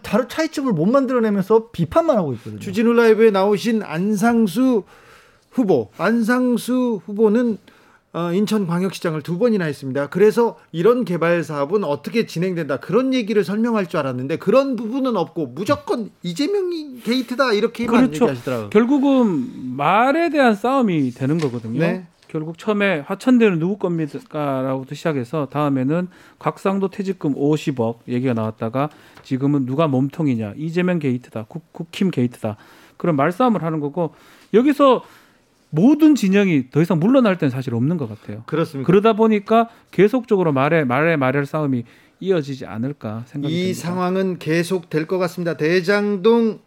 [0.02, 2.60] 다른 차이점을 못 만들어내면서 비판만 하고 있거든요.
[2.60, 4.84] 주진우 라이브에 나오신 안상수
[5.52, 7.58] 후보, 안상수 후보는
[8.16, 10.08] 어, 인천광역시장을 두 번이나 했습니다.
[10.08, 16.12] 그래서 이런 개발 사업은 어떻게 진행된다 그런 얘기를 설명할 줄 알았는데 그런 부분은 없고 무조건
[16.22, 18.26] 이재명이 게이트다 이렇게만 그렇죠.
[18.26, 18.70] 얘기하시더라고요.
[18.70, 21.80] 결국은 말에 대한 싸움이 되는 거거든요.
[21.80, 22.06] 네.
[22.34, 26.08] 결국 처음에 하천대는 누구 겁니까라고부터 시작해서 다음에는
[26.40, 28.90] 각상도 퇴직금 50억 얘기가 나왔다가
[29.22, 32.58] 지금은 누가 몸통이냐 이재명 게이트다 국, 국힘 게이트다
[32.98, 34.16] 그런 말싸움을 하는 거고
[34.52, 35.04] 여기서
[35.70, 38.42] 모든 진영이 더 이상 물러날 때는 사실 없는 것 같아요.
[38.48, 38.88] 그렇습니다.
[38.88, 41.84] 그러다 보니까 계속적으로 말에 말에 말할 싸움이
[42.20, 43.80] 이어지지 않을까 생각이 이 듭니다.
[43.80, 45.56] 상황은 계속 될 것 같습니다.
[45.56, 46.60] 대장동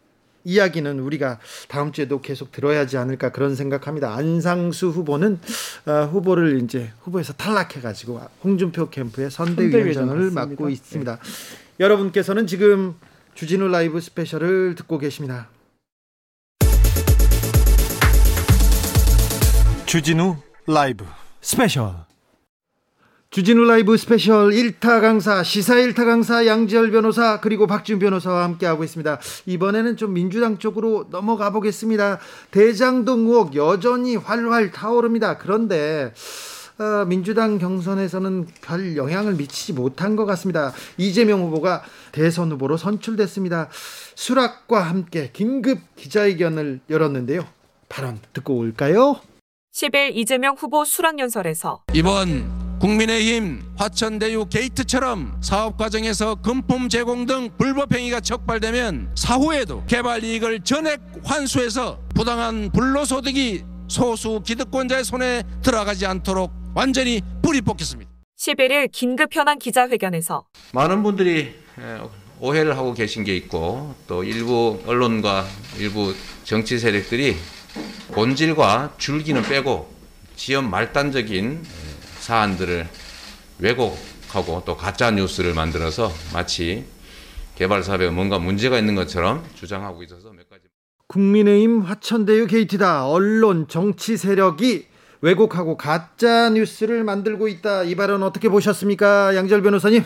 [0.46, 4.14] 이야기는 우리가 다음 주에도 계속 들어야 하지 않을까 그런 생각합니다.
[4.14, 5.40] 안상수 후보는
[5.86, 11.16] 어, 후보를 이제 후보에서 탈락해 가지고 홍준표 캠프의 선대위원장을 맡고 있습니다.
[11.16, 11.20] 네.
[11.80, 12.94] 여러분께서는 지금
[13.34, 15.48] 주진우 라이브 스페셜을 듣고 계십니다.
[19.86, 20.36] 주진우
[20.68, 21.04] 라이브
[21.40, 22.05] 스페셜
[23.36, 29.20] 주진우 라이브 스페셜 1타 강사 시사 1타 강사 양지열 변호사 그리고 박지훈 변호사와 함께하고 있습니다.
[29.44, 32.18] 이번에는 좀 민주당 쪽으로 넘어가 보겠습니다.
[32.50, 35.36] 대장동 의혹 여전히 활활 타오릅니다.
[35.36, 36.14] 그런데
[36.78, 40.72] 어, 민주당 경선에서는 별 영향을 미치지 못한 것 같습니다.
[40.96, 43.68] 이재명 후보가 대선 후보로 선출됐습니다.
[44.14, 47.44] 수락과 함께 긴급 기자회견을 열었는데요.
[47.90, 49.20] 발언 듣고 올까요?
[49.74, 58.20] 10일 이재명 후보 수락연설에서 이번 국민의힘 화천대유 게이트처럼 사업 과정에서 금품 제공 등 불법 행위가
[58.20, 67.62] 적발되면 사후에도 개발 이익을 전액 환수해서 부당한 불로소득이 소수 기득권자의 손에 들어가지 않도록 완전히 뿌리
[67.62, 68.10] 뽑겠습니다.
[68.38, 71.54] 11일 긴급 현안 기자회견에서 많은 분들이
[72.38, 75.46] 오해를 하고 계신 게 있고 또 일부 언론과
[75.78, 77.36] 일부 정치 세력들이
[78.12, 79.94] 본질과 줄기는 빼고
[80.36, 81.62] 지연 말단적인
[82.26, 82.88] 사안들을
[83.60, 86.84] 왜곡하고 또 가짜 뉴스를 만들어서 마치
[87.54, 90.64] 개발 사업에 뭔가 문제가 있는 것처럼 주장하고 있어서 몇 가지
[91.06, 94.86] 국민의힘 화천대유 게이트다 언론 정치 세력이
[95.20, 100.02] 왜곡하고 가짜 뉴스를 만들고 있다 이 발언 어떻게 보셨습니까 양절 변호사님?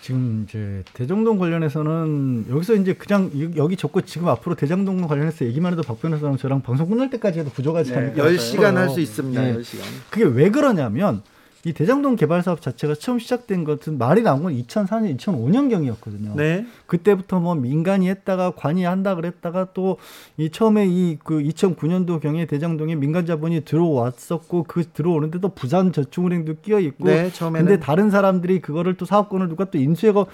[0.00, 5.82] 지금 이제 대장동 관련해서는 여기서 이제 그냥 여기 적고 지금 앞으로 대장동 관련해서 얘기만 해도
[5.82, 8.24] 박 변호사랑 저랑 방송 끝날 때까지 해도 부족하지 네, 않을까.
[8.24, 9.42] 10시간 할 수 있습니다.
[9.42, 9.58] 네.
[9.58, 9.82] 10시간.
[10.08, 11.22] 그게 왜 그러냐면
[11.64, 16.34] 이 대장동 개발 사업 자체가 처음 시작된 것은 말이 나온 건 2004년, 2005년 경이었거든요.
[16.36, 16.64] 네.
[16.86, 19.98] 그때부터 뭐 민간이 했다가 관이 한다 그랬다가 또
[20.36, 26.56] 이 처음에 이 그 2009년도 경에 대장동에 민간 자본이 들어왔었고 그 들어오는데 도 부산 저축은행도
[26.62, 27.66] 끼어 있고 네, 처음에는.
[27.66, 30.26] 근데 다른 사람들이 그거를 또 사업권을 누가 또 인수해고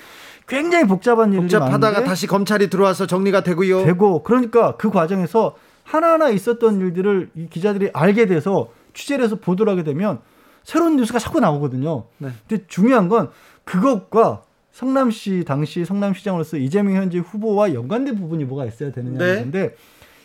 [0.46, 3.84] 굉장히 복잡한 일이 복잡하다가 다시 검찰이 들어와서 정리가 되고요.
[3.84, 9.82] 되고 그러니까 그 과정에서 하나하나 있었던 일들을 이 기자들이 알게 돼서 취재를 해서 보도를 하게
[9.84, 10.20] 되면
[10.64, 12.04] 새로운 뉴스가 자꾸 나오거든요.
[12.18, 12.30] 네.
[12.48, 13.30] 근데 중요한 건
[13.64, 19.74] 그것과 성남시 당시 성남시장으로서 이재명 현재 후보와 연관된 부분이 뭐가 있어야 되느냐인데 네.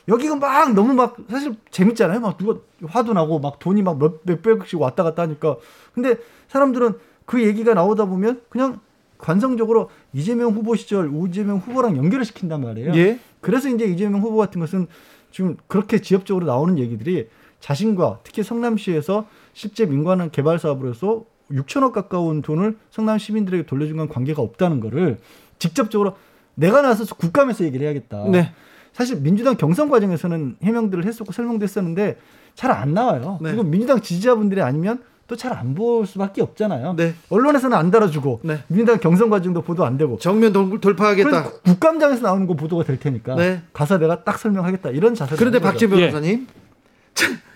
[0.07, 2.19] 여기가 막 너무 막 사실 재밌잖아요.
[2.19, 5.57] 막 누가 화도 나고 막 돈이 막 몇, 몇백억씩 왔다 갔다 하니까.
[5.93, 6.15] 근데
[6.47, 8.79] 사람들은 그 얘기가 나오다 보면 그냥
[9.19, 12.93] 관성적으로 이재명 후보 시절 우재명 후보랑 연결을 시킨단 말이에요.
[12.95, 13.19] 예?
[13.41, 14.87] 그래서 이제 이재명 후보 같은 것은
[15.29, 19.27] 지금 그렇게 지역적으로 나오는 얘기들이 자신과 특히 성남시에서
[19.59, 25.17] 실제 민관 개발 사업으로서 6천억 가까운 돈을 성남 시민들에게 돌려준 건 관계가 없다는 거를
[25.57, 26.15] 직접적으로
[26.55, 28.23] 내가 나서서 국감에서 얘기를 해야겠다.
[28.31, 28.53] 네.
[28.93, 32.15] 사실 민주당 경선 과정에서는 해명들을 했었고 설명도 했었는데
[32.55, 33.37] 잘 안 나와요.
[33.41, 33.49] 네.
[33.49, 36.93] 그리고 민주당 지지자분들이 아니면 또 잘 안 볼 수밖에 없잖아요.
[36.93, 37.15] 네.
[37.29, 38.59] 언론에서는 안 다뤄주고 네.
[38.67, 41.51] 민주당 경선 과정도 보도 안 되고 정면 돌, 돌파하겠다.
[41.65, 43.61] 국감장에서 나오는 거 보도가 될 테니까 네.
[43.73, 45.35] 가서 내가 딱 설명하겠다 이런 자세.
[45.35, 47.48] 그런데 박지원 변호사님, 예.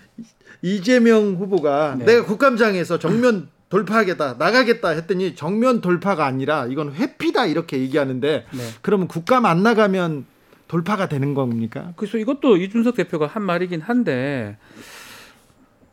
[0.63, 2.05] 이재명 후보가 네.
[2.05, 8.59] 내가 국감장에서 정면 돌파하겠다 나가겠다 했더니 정면 돌파가 아니라 이건 회피다 이렇게 얘기하는데 네.
[8.81, 10.25] 그러면 국감 안 나가면
[10.67, 11.93] 돌파가 되는 겁니까?
[11.97, 14.57] 그래서 이것도 이준석 대표가 한 말이긴 한데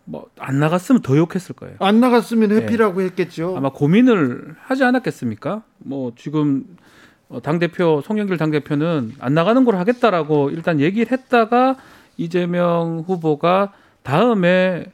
[0.05, 1.77] 뭐 안 나갔으면 더 욕했을 거예요.
[1.81, 3.07] 안 나갔으면 회피라고 네.
[3.07, 3.55] 했겠죠.
[3.57, 5.63] 아마 고민을 하지 않았겠습니까?
[5.79, 6.65] 뭐 지금
[7.29, 11.77] 어, 당 대표 송영길 당 대표는 안 나가는 걸 하겠다라고 일단 얘기를 했다가
[12.17, 13.73] 이재명 후보가
[14.03, 14.87] 다음에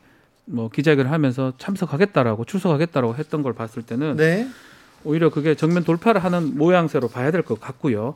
[0.44, 4.48] 뭐 기자회견을 하면서 참석하겠다라고 출석하겠다라고 했던 걸 봤을 때는 네.
[5.04, 8.14] 오히려 그게 정면 돌파를 하는 모양새로 봐야 될 것 같고요.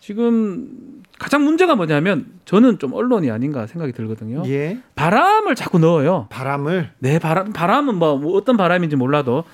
[0.00, 4.42] 지금 가장 문제가 뭐냐면 저는 좀 언론이 아닌가 생각이 들거든요.
[4.46, 4.78] 예.
[4.94, 6.26] 바람을 자꾸 넣어요.
[6.30, 6.92] 바람을?
[6.98, 9.44] 네, 바람 바람은 뭐, 뭐 어떤 바람인지 몰라도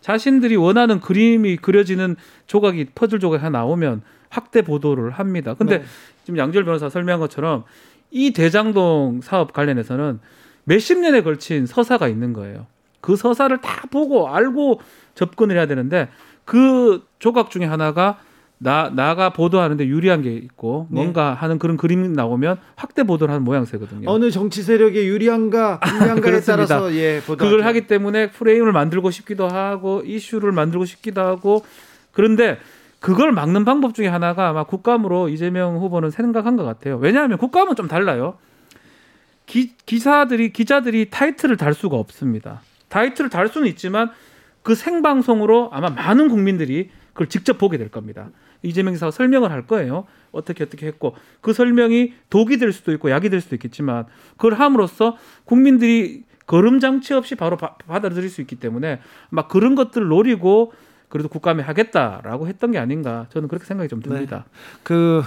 [0.00, 2.16] 자신들이 원하는 그림이 그려지는
[2.48, 5.54] 조각이 퍼즐 조각이 하나 나오면 확대 보도를 합니다.
[5.54, 5.84] 근데 네.
[6.24, 7.62] 지금 양절 변호사 설명한 것처럼
[8.12, 10.20] 이 대장동 사업 관련해서는
[10.64, 12.66] 몇십 년에 걸친 서사가 있는 거예요.
[13.00, 14.80] 그 서사를 다 보고 알고
[15.14, 16.08] 접근을 해야 되는데
[16.44, 18.18] 그 조각 중에 하나가
[18.58, 21.00] 나 나가 보도하는데 유리한 게 있고 네.
[21.00, 24.08] 뭔가 하는 그런 그림이 나오면 확대 보도를 하는 모양새거든요.
[24.08, 30.02] 어느 정치 세력에 유리한가 불리한가에 따라서 예 보도 그걸 하기 때문에 프레임을 만들고 싶기도 하고
[30.04, 31.64] 이슈를 만들고 싶기도 하고
[32.12, 32.58] 그런데
[33.02, 36.96] 그걸 막는 방법 중에 하나가 아마 국감으로 이재명 후보는 생각한 것 같아요.
[36.98, 38.38] 왜냐하면 국감은 좀 달라요.
[39.44, 42.62] 기, 기사들이 기자들이 타이틀을 달 수가 없습니다.
[42.88, 44.12] 타이틀을 달 수는 있지만
[44.62, 48.30] 그 생방송으로 아마 많은 국민들이 그걸 직접 보게 될 겁니다.
[48.62, 50.06] 이재명 기사가 설명을 할 거예요.
[50.30, 55.16] 어떻게 어떻게 했고 그 설명이 독이 될 수도 있고 약이 될 수도 있겠지만 그걸 함으로써
[55.44, 60.72] 국민들이 걸음 장치 없이 바로 바, 받아들일 수 있기 때문에 막 그런 것들을 노리고
[61.12, 64.46] 그래도 국감에 하겠다라고 했던 게 아닌가 저는 그렇게 생각이 좀 듭니다.
[64.46, 64.78] 네.
[64.82, 65.22] 그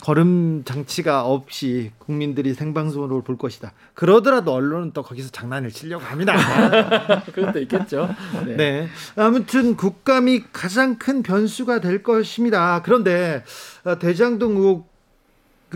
[0.00, 3.72] 걸음 장치가 없이 국민들이 생방송으로 볼 것이다.
[3.92, 6.32] 그러더라도 언론은 또 거기서 장난을 치려고 합니다.
[7.34, 8.14] 그것도 있겠죠.
[8.46, 8.56] 네.
[8.56, 8.88] 네.
[9.14, 12.80] 아무튼 국감이 가장 큰 변수가 될 것입니다.
[12.82, 13.44] 그런데
[13.84, 14.93] 어, 대장동 의혹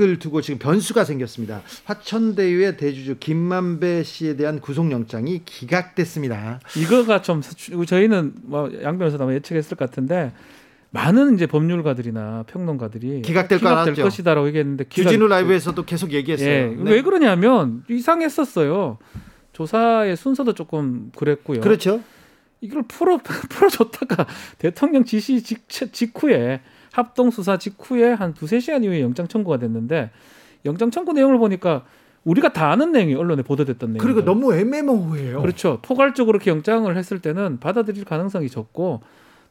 [0.00, 1.62] 을 두고 지금 변수가 생겼습니다.
[1.84, 6.60] 화천대유의 대주주 김만배 씨에 대한 구속영장이 기각됐습니다.
[6.76, 7.42] 이거가 좀
[7.86, 10.32] 저희는 뭐양 변호사도 예측했을 것 같은데
[10.90, 16.48] 많은 이제 법률가들이나 평론가들이 기각될, 기각될 것이다라고 얘기했는데 주진우 라이브에서도 계속 얘기했어요.
[16.48, 16.90] 예, 네.
[16.90, 18.98] 왜 그러냐면 이상했었어요.
[19.52, 21.60] 조사의 순서도 조금 그랬고요.
[21.60, 22.00] 그렇죠.
[22.60, 23.18] 이걸 풀어
[23.50, 24.26] 풀어줬다가
[24.58, 26.60] 대통령 지시 직, 직후에
[26.98, 30.10] 합동 수사 직후에 한 두세 시간 이후에 영장 청구가 됐는데
[30.64, 31.84] 영장 청구 내용을 보니까
[32.24, 34.04] 우리가 다 아는 내용이 언론에 보도됐던 내용.
[34.04, 35.40] 그리고 너무 애매모호해요.
[35.40, 35.78] 그렇죠.
[35.80, 39.02] 포괄적으로 이렇게 영장을 했을 때는 받아들일 가능성이 적고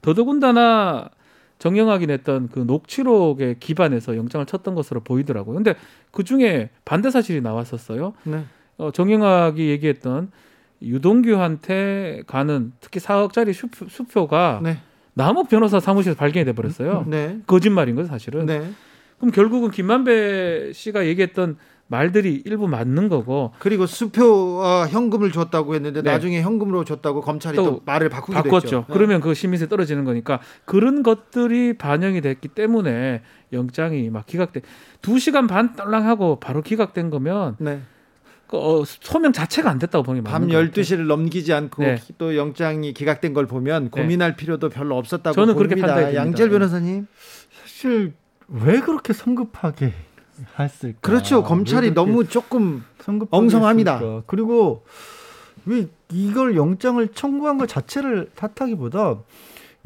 [0.02, 1.10] 더더군다나
[1.60, 5.56] 정영학이 냈던 그 녹취록에 기반해서 영장을 쳤던 것으로 보이더라고요.
[5.56, 5.76] 근데
[6.12, 8.14] 그 중에 반대 사실이 나왔었어요.
[8.24, 8.44] 네.
[8.78, 10.32] 어, 정영학이 얘기했던
[10.82, 14.80] 유동규한테 가는 특히 4억짜리 수표, 가 네.
[15.18, 17.06] 남욱 변호사 사무실에서 발견이 돼 버렸어요.
[17.08, 17.40] 네.
[17.48, 18.46] 거짓말인 거죠, 사실은.
[18.46, 18.70] 네.
[19.18, 26.04] 그럼 결국은 김만배 씨가 얘기했던 말들이 일부 맞는 거고 그리고 수표 어, 현금을 줬다고 했는데
[26.04, 26.12] 네.
[26.12, 28.60] 나중에 현금으로 줬다고 검찰이 또, 또 말을 바꾸게 바꿨죠.
[28.60, 28.86] 됐죠.
[28.88, 28.94] 네.
[28.94, 33.22] 그러면 그 시민세 떨어지는 거니까 그런 것들이 반영이 됐기 때문에
[33.54, 34.62] 영장이 막 기각돼
[35.02, 37.82] 두 시간 반 딸랑하고 바로 기각된 거면 네.
[38.48, 41.98] 그, 어, 소명 자체가 안 됐다고 보니 밤 12시를 넘기지 않고 네.
[42.18, 43.90] 또 영장이 기각된 걸 보면 네.
[43.90, 45.76] 고민할 필요도 별로 없었다고 저는 봅니다.
[45.76, 47.08] 그렇게 판단해 양재 변호사님
[47.62, 48.14] 사실
[48.48, 49.94] 왜 그렇게 성급하게
[50.58, 51.00] 했을까?
[51.02, 51.44] 그렇죠.
[51.44, 52.84] 검찰이 너무 조금
[53.32, 53.96] 엉성합니다.
[53.96, 54.24] 했을까?
[54.28, 54.86] 그리고
[55.66, 59.18] 왜 이걸 영장을 청구한 것 자체를 탓하기보다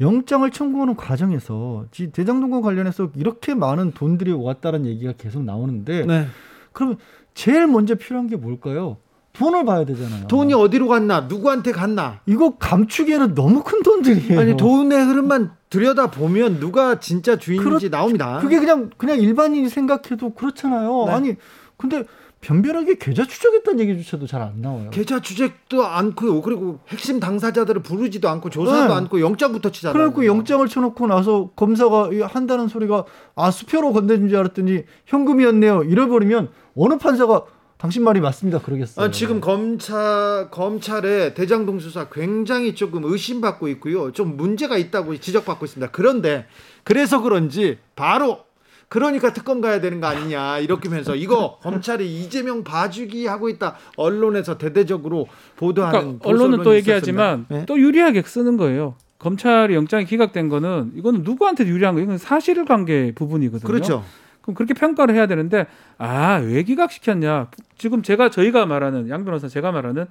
[0.00, 6.26] 영장을 청구하는 과정에서 대장동과 관련해서 이렇게 많은 돈들이 왔다는 얘기가 계속 나오는데 네.
[6.72, 6.98] 그러면
[7.34, 8.98] 제일 먼저 필요한 게 뭘까요?
[9.32, 10.26] 돈을 봐야 되잖아요.
[10.26, 12.20] 돈이 어디로 갔나, 누구한테 갔나.
[12.26, 14.38] 이거 감추기에는 너무 큰 돈들이에요.
[14.38, 18.38] 아니 돈의 흐름만 들여다 보면 누가 진짜 주인인지 그렇, 나옵니다.
[18.40, 21.04] 그게 그냥 그냥 일반인이 생각해도 그렇잖아요.
[21.06, 21.12] 네.
[21.12, 21.36] 아니
[21.78, 22.04] 근데
[22.42, 24.90] 변변하게 계좌 추적했다는 얘기조차도 잘 안 나와요.
[24.90, 26.42] 계좌 추적도 않고요.
[26.42, 28.94] 그리고 핵심 당사자들을 부르지도 않고 조사도 네.
[28.94, 29.94] 않고 영장부터 치잖아요.
[29.94, 35.84] 그래갖고 영장을 쳐놓고 나서 검사가 한다는 소리가 아 수표로 건네준 줄 알았더니 현금이었네요.
[35.84, 37.44] 이래버리면 어느 판사가
[37.78, 38.60] 당신 말이 맞습니다.
[38.60, 39.04] 그러겠어요.
[39.04, 44.12] 아, 지금 검찰 검찰의 대장동 수사 굉장히 조금 의심받고 있고요.
[44.12, 45.90] 좀 문제가 있다고 지적받고 있습니다.
[45.90, 46.46] 그런데
[46.84, 48.44] 그래서 그런지 바로
[48.88, 54.58] 그러니까 특검 가야 되는 거 아니냐 이렇게 하면서 이거 검찰이 이재명 봐주기 하고 있다 언론에서
[54.58, 57.64] 대대적으로 보도하는 그러니까 언론은 또 얘기하지만 네?
[57.66, 58.94] 또 유리하게 쓰는 거예요.
[59.18, 62.04] 검찰이 영장이 기각된 거는 이거는 누구한테 유리한 거예요?
[62.04, 63.66] 이건 사실 관계 부분이거든요.
[63.66, 64.04] 그렇죠.
[64.42, 65.66] 그럼 그렇게 평가를 해야 되는데
[65.98, 67.48] 아 왜 기각시켰냐?
[67.78, 70.06] 지금 제가 저희가 말하는 양 변호사 제가 말하는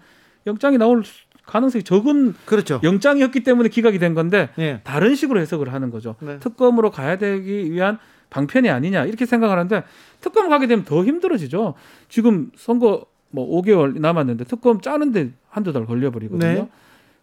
[0.47, 1.03] 영장이 나올
[1.45, 2.79] 가능성이 적은 그렇죠.
[2.83, 4.81] 영장이었기 때문에 기각이 된 건데 예.
[4.83, 6.15] 다른 식으로 해석을 하는 거죠.
[6.21, 6.39] 네.
[6.39, 7.97] 특검으로 가야 되기 위한
[8.29, 9.83] 방편이 아니냐 이렇게 생각하는데
[10.21, 11.73] 특검 가게 되면 더 힘들어지죠.
[12.07, 16.53] 지금 선거 뭐 5개월 남았는데 특검 짜는데 한두 달 걸려버리거든요.
[16.53, 16.69] 네.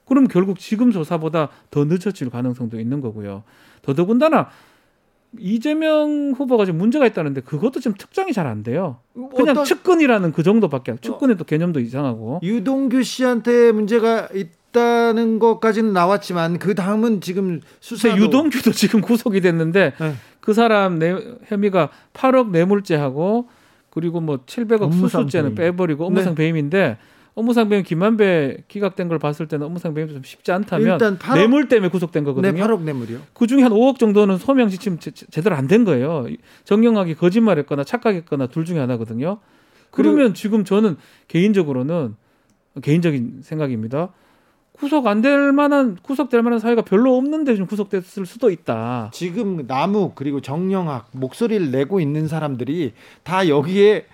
[0.04, 3.42] 그럼 결국 지금 조사보다 더 늦어질 가능성도 있는 거고요.
[3.82, 4.48] 더더군다나
[5.38, 8.98] 이재명 후보가 지금 문제가 있다는데 그것도 지금 특정이 잘 안 돼요.
[9.36, 12.40] 그냥 어떤- 측근이라는 그 정도밖에 안- 측근의 또 개념도 이상하고.
[12.42, 20.12] 유동규 씨한테 문제가 있다는 것까지는 나왔지만 그 다음은 지금 수사 유동규도 지금 구속이 됐는데 네.
[20.40, 21.14] 그 사람 내,
[21.46, 23.48] 혐의가 8억 뇌물죄하고
[23.90, 25.54] 그리고 뭐 700억 업무상 수수죄는.
[25.54, 26.42] 빼버리고 업무상 네.
[26.44, 26.96] 배임인데
[27.38, 31.68] 업무상 배임 김만배 기각된 걸 봤을 때는 업무상 배임이 좀 쉽지 않다면 일단 8억 뇌물
[31.68, 32.52] 때문에 구속된 거거든요.
[32.52, 33.20] 네, 8억 뇌물이요.
[33.32, 36.26] 그 중에 한 5억 정도는 소명 지침 제, 제대로 안 된 거예요.
[36.64, 39.38] 정경학이 거짓말했거나 착각했거나 둘 중에 하나거든요.
[39.90, 40.96] 그러면 지금 저는
[41.28, 42.16] 개인적으로는
[42.82, 44.12] 개인적인 생각입니다.
[44.72, 49.10] 구속 안 될 만한 구속될 만한 사회가 별로 없는데 좀 구속됐을 수도 있다.
[49.12, 52.92] 지금 남욱 그리고 정영학 목소리를 내고 있는 사람들이
[53.24, 54.06] 다 여기에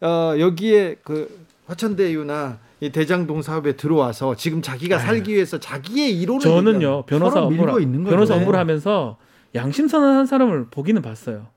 [0.00, 1.28] 어 여기에 그
[1.68, 8.04] 화천대유나 이 대장동 사업에 들어와서 지금 자기가 살기 위해서 자기의 이론을 저는요 변호사 업무를 있는
[8.04, 8.14] 거죠.
[8.14, 8.40] 변호사 네.
[8.40, 9.18] 업무를 하면서
[9.54, 11.48] 양심 선언한 사람을 보기는 봤어요.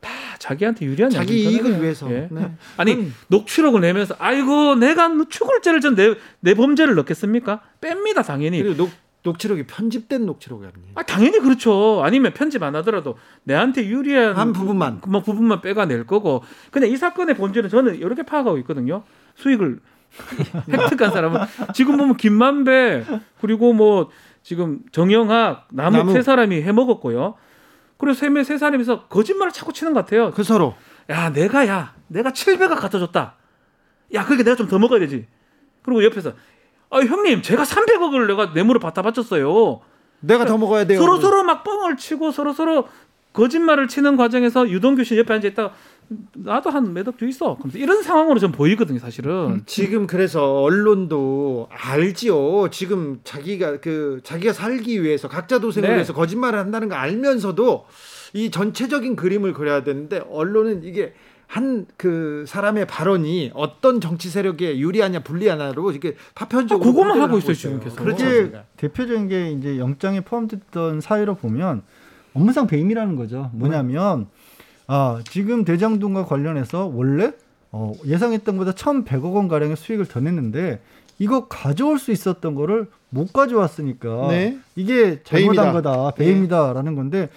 [0.00, 1.82] 다 자기한테 유리한 자기 양심 이익을.
[1.82, 2.28] 위해서 예.
[2.30, 2.52] 네.
[2.76, 7.60] 아니 녹취록을 내면서 아이고 내가 추굴죄를 전내 내 범죄를 넣겠습니까?
[7.80, 8.62] 뺍니다 당연히.
[8.62, 8.90] 그리고 녹,
[9.26, 10.92] 녹취록이 편집된 녹취록이 아니에요.
[10.94, 12.00] 아 당연히 그렇죠.
[12.04, 15.02] 아니면 편집 안 하더라도 내한테 유리한 한 부분만.
[15.08, 16.42] 뭐 부분만 빼가낼 거고.
[16.70, 19.02] 근데 이 사건의 본질은 저는 이렇게 파악하고 있거든요.
[19.34, 19.80] 수익을
[20.72, 21.40] 획득한 사람은
[21.74, 23.04] 지금 보면 김만배
[23.40, 24.10] 그리고 뭐
[24.42, 26.12] 지금 정영학 남욱 남욱.
[26.14, 27.34] 세 사람이 해먹었고요.
[27.98, 30.30] 그리고 세매 세 사람이서 거짓말을 자꾸 치는 것 같아요.
[30.30, 30.74] 그 서로
[31.10, 33.34] 야 내가 야 내가 700억 갖다 줬다.
[34.14, 35.26] 야 그게 내가 좀 더 먹어야 되지.
[35.82, 36.32] 그리고 옆에서
[36.90, 39.80] 아 형님 제가 300억을 내가 뇌물을 받다 바쳤어요.
[40.20, 40.98] 내가 더 먹어야 돼요.
[40.98, 42.88] 서로 서로 막 뻥을 치고 서로 서로
[43.32, 45.74] 거짓말을 치는 과정에서 유동규 씨 옆에 앉아 있다가
[46.34, 47.58] 나도 한 몇억 주 있어.
[47.74, 49.62] 이런 상황으로 좀 보이거든요, 사실은.
[49.66, 52.68] 지금 그래서 언론도 알지요.
[52.70, 55.94] 지금 자기가 그 자기가 살기 위해서 각자 도생을 네.
[55.96, 57.86] 위해서 거짓말을 한다는 거 알면서도
[58.34, 61.12] 이 전체적인 그림을 그려야 되는데 언론은 이게
[61.46, 67.38] 한 그 사람의 발언이 어떤 정치 세력에 유리하냐 불리하냐로 이렇게 파편적으로 아, 그것만 선택을 하고
[67.38, 67.96] 있어요, 지금 계속.
[67.96, 68.52] 그렇지?
[68.76, 71.82] 대표적인 게 이제 영장에 포함됐던 사유로 보면
[72.34, 73.50] 업무상 배임이라는 거죠.
[73.54, 74.26] 뭐냐면
[74.86, 77.32] 아 지금 대장동과 관련해서 원래
[77.72, 80.80] 어, 예상했던 것보다 1,100억 원 가량의 수익을 더 냈는데
[81.18, 84.58] 이거 가져올 수 있었던 거를 못 가져왔으니까 네.
[84.74, 85.62] 이게 배임이다.
[85.62, 87.30] 잘못한 거다 배임이다라는 건데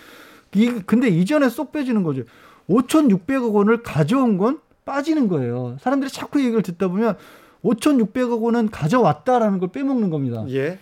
[0.53, 2.23] 이 근데 이전에 쏙 빼지는 거죠.
[2.69, 5.77] 5,600억 원을 가져온 건 빠지는 거예요.
[5.81, 7.17] 사람들이 자꾸 이 얘기를 듣다 보면
[7.63, 10.45] 5,600억 원은 가져왔다라는 걸 빼먹는 겁니다.
[10.49, 10.79] 예.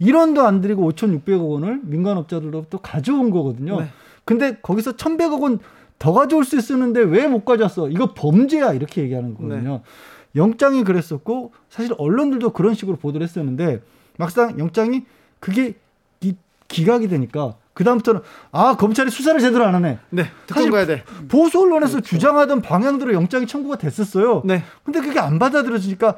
[0.00, 3.80] 1원도 안 들이고 5,600억 원을 민간업자들로부터 가져온 거거든요.
[3.80, 3.86] 네.
[4.24, 5.58] 근데 거기서 1,100억 원
[6.00, 7.90] 더 가져올 수 있었는데 왜 못 가져왔어?
[7.90, 9.82] 이거 범죄야 이렇게 얘기하는 거거든요.
[10.34, 13.82] 영장이 그랬었고 사실 언론들도 그런 식으로 보도를 했었는데
[14.16, 15.04] 막상 영장이
[15.40, 15.74] 그게
[16.18, 16.36] 기,
[16.68, 18.20] 기각이 되니까 그 다음부터는
[18.52, 19.98] 아 검찰이 수사를 제대로 안 하네.
[20.10, 20.30] 네.
[20.46, 21.02] 특검 사실 가야 돼.
[21.30, 24.42] 보수 언론에서 주장하던 방향대로 영장이 청구가 됐었어요.
[24.44, 24.62] 네.
[24.84, 26.16] 근데 그게 안 받아들여지니까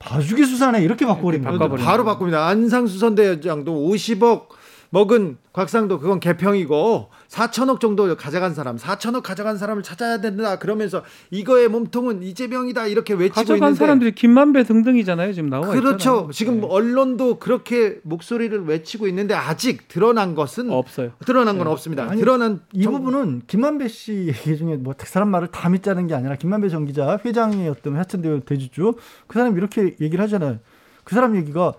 [0.00, 1.60] 봐주기 수사네 이렇게 바꿔버린 거예요.
[1.60, 2.48] 바꿔버린 바로 바꿉니다.
[2.48, 4.46] 안상수 선대장도 50억
[4.90, 10.58] 먹은 곽상도 그건 개평이고 4천억 정도 가져간 사람, 4천억 가져간 사람을 찾아야 된다.
[10.58, 15.92] 그러면서 이거의 몸통은 이재명이다 이렇게 외치고 가져간 있는데 사람들이 김만배 등등이잖아요, 지금 나와 그렇죠.
[15.96, 16.28] 있잖아요.
[16.32, 16.66] 지금 네.
[16.68, 21.12] 언론도 그렇게 목소리를 외치고 있는데 아직 드러난 것은 없어요.
[21.24, 22.04] 드러난 건 없습니다.
[22.10, 26.14] 아니, 드러난 이 정- 부분은 김만배 씨 얘기 중에 뭐 사람 말을 다 믿자는 게
[26.14, 28.94] 아니라 김만배 전 기자 회장이었던 하천대 대주주
[29.26, 30.58] 그 사람이 이렇게 얘기를 하잖아요.
[31.04, 31.72] 그 사람 얘기가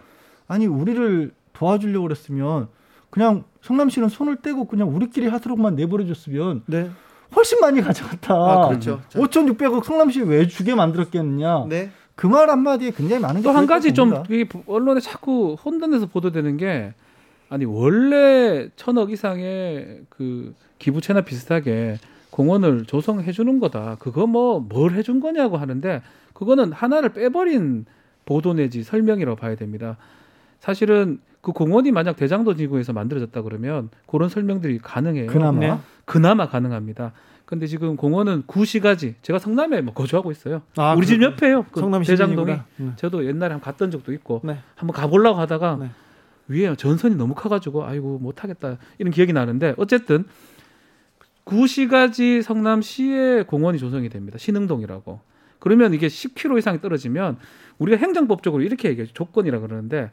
[0.47, 2.67] 아니 우리를 도와주려고 그랬으면
[3.09, 6.89] 그냥 성남시는 손을 떼고 그냥 우리끼리 하도록만 내버려줬으면 네.
[7.35, 8.33] 훨씬 많이 가져갔다.
[8.33, 9.01] 아, 그렇죠.
[9.09, 9.19] 자.
[9.19, 11.65] 5,600억 성남시 왜 주게 만들었겠느냐.
[11.67, 11.89] 네.
[12.15, 14.23] 그 말 한마디에 굉장히 많은 또한게 가지 좀
[14.65, 16.93] 언론에 자꾸 혼돈해서 보도되는 게
[17.49, 21.97] 아니 원래 천억 이상의 그 기부채나 비슷하게
[22.31, 23.97] 공원을 조성해 주는 거다.
[23.99, 26.01] 그거 뭐 뭘 해준 거냐고 하는데
[26.33, 27.85] 그거는 하나를 빼버린
[28.25, 29.97] 보도 내지 설명이라고 봐야 됩니다.
[30.59, 35.27] 사실은 그 공원이 만약 대장도 지구에서 만들어졌다 그러면 그런 설명들이 가능해요.
[35.27, 35.77] 그나마 네.
[36.05, 37.13] 그나마 가능합니다.
[37.45, 40.61] 근데 지금 공원은 구시가지 제가 성남에 뭐 거주하고 있어요.
[40.75, 41.21] 아, 우리 집.
[41.21, 41.65] 옆에요.
[41.71, 42.47] 그 성남 대장동이.
[42.47, 42.65] 시민이구나.
[42.81, 42.93] 음.
[42.97, 44.57] 저도 옛날에 한번 갔던 적도 있고 네.
[44.75, 45.89] 한번 가보려고 하다가 네.
[46.49, 50.25] 위에 전선이 너무 커가지고 아이고 못하겠다 이런 기억이 나는데 어쨌든
[51.45, 54.37] 구시가지 성남시의 공원이 조성이 됩니다.
[54.37, 55.21] 신흥동이라고.
[55.59, 57.37] 그러면 이게 10km 이상이 떨어지면
[57.77, 59.07] 우리가 행정법적으로 이렇게 얘기해요.
[59.13, 60.11] 조건이라 그러는데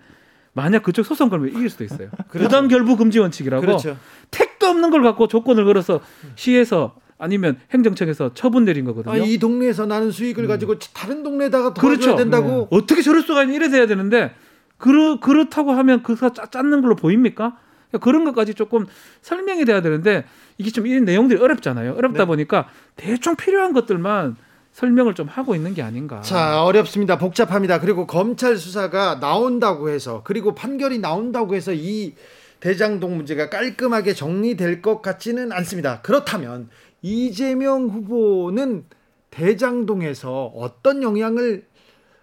[0.54, 2.08] 만약 그쪽 소송 걸면 이길 수도 있어요.
[2.30, 3.96] 부담 결부 금지 원칙이라고 그렇죠.
[4.30, 6.00] 택도 없는 걸 갖고 조건을 걸어서
[6.36, 9.12] 시에서 아니면 행정청에서 처분 내린 거거든요.
[9.12, 12.16] 아, 이 동네에서 나는 수익을 가지고 다른 동네에다가 더 그렇죠.
[12.16, 12.68] 된다고.
[12.70, 14.34] 어떻게 저럴 수가 있냐 이래서 해야 되는데
[14.78, 17.56] 그렇 그렇다고 하면 그가 짜- 짰는 걸로 보입니까?
[17.88, 18.86] 그러니까 그런 것까지 조금
[19.22, 20.24] 설명이 돼야 되는데
[20.58, 21.94] 이게 좀 이 내용들이 어렵잖아요.
[21.94, 22.26] 어렵다 네.
[22.26, 24.36] 보니까 대충 필요한 것들만
[24.74, 26.20] 설명을 좀 하고 있는 게 아닌가.
[26.20, 27.16] 자, 어렵습니다.
[27.16, 27.78] 복잡합니다.
[27.80, 32.14] 그리고 검찰 수사가 나온다고 해서 그리고 판결이 나온다고 해서 이
[32.58, 36.00] 대장동 문제가 깔끔하게 정리될 것 같지는 않습니다.
[36.02, 36.68] 그렇다면
[37.02, 38.84] 이재명 후보는
[39.30, 41.66] 대장동에서 어떤 영향을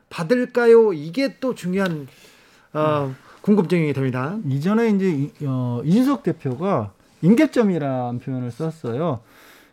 [0.09, 0.91] 받을까요?
[0.91, 2.07] 이게 또 중요한
[2.73, 4.37] 어, 궁금증이 됩니다.
[4.49, 6.91] 이전에 이제 이- 어, 이준석 대표가
[7.21, 9.21] 임계점이라는 표현을 썼어요.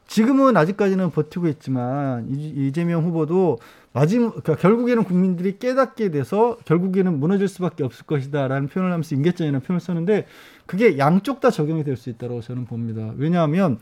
[0.09, 3.59] 지금은 아직까지는 버티고 있지만 이- 이재명 후보도
[3.92, 9.80] 마지막 그러니까 결국에는 국민들이 깨닫게 돼서 결국에는 무너질 수밖에 없을 것이다라는 표현을 하면서 임계점이라는 표현을
[9.80, 10.26] 썼는데
[10.66, 13.12] 그게 양쪽 다 적용이 될 수 있다고 저는 봅니다.
[13.16, 13.78] 왜냐하면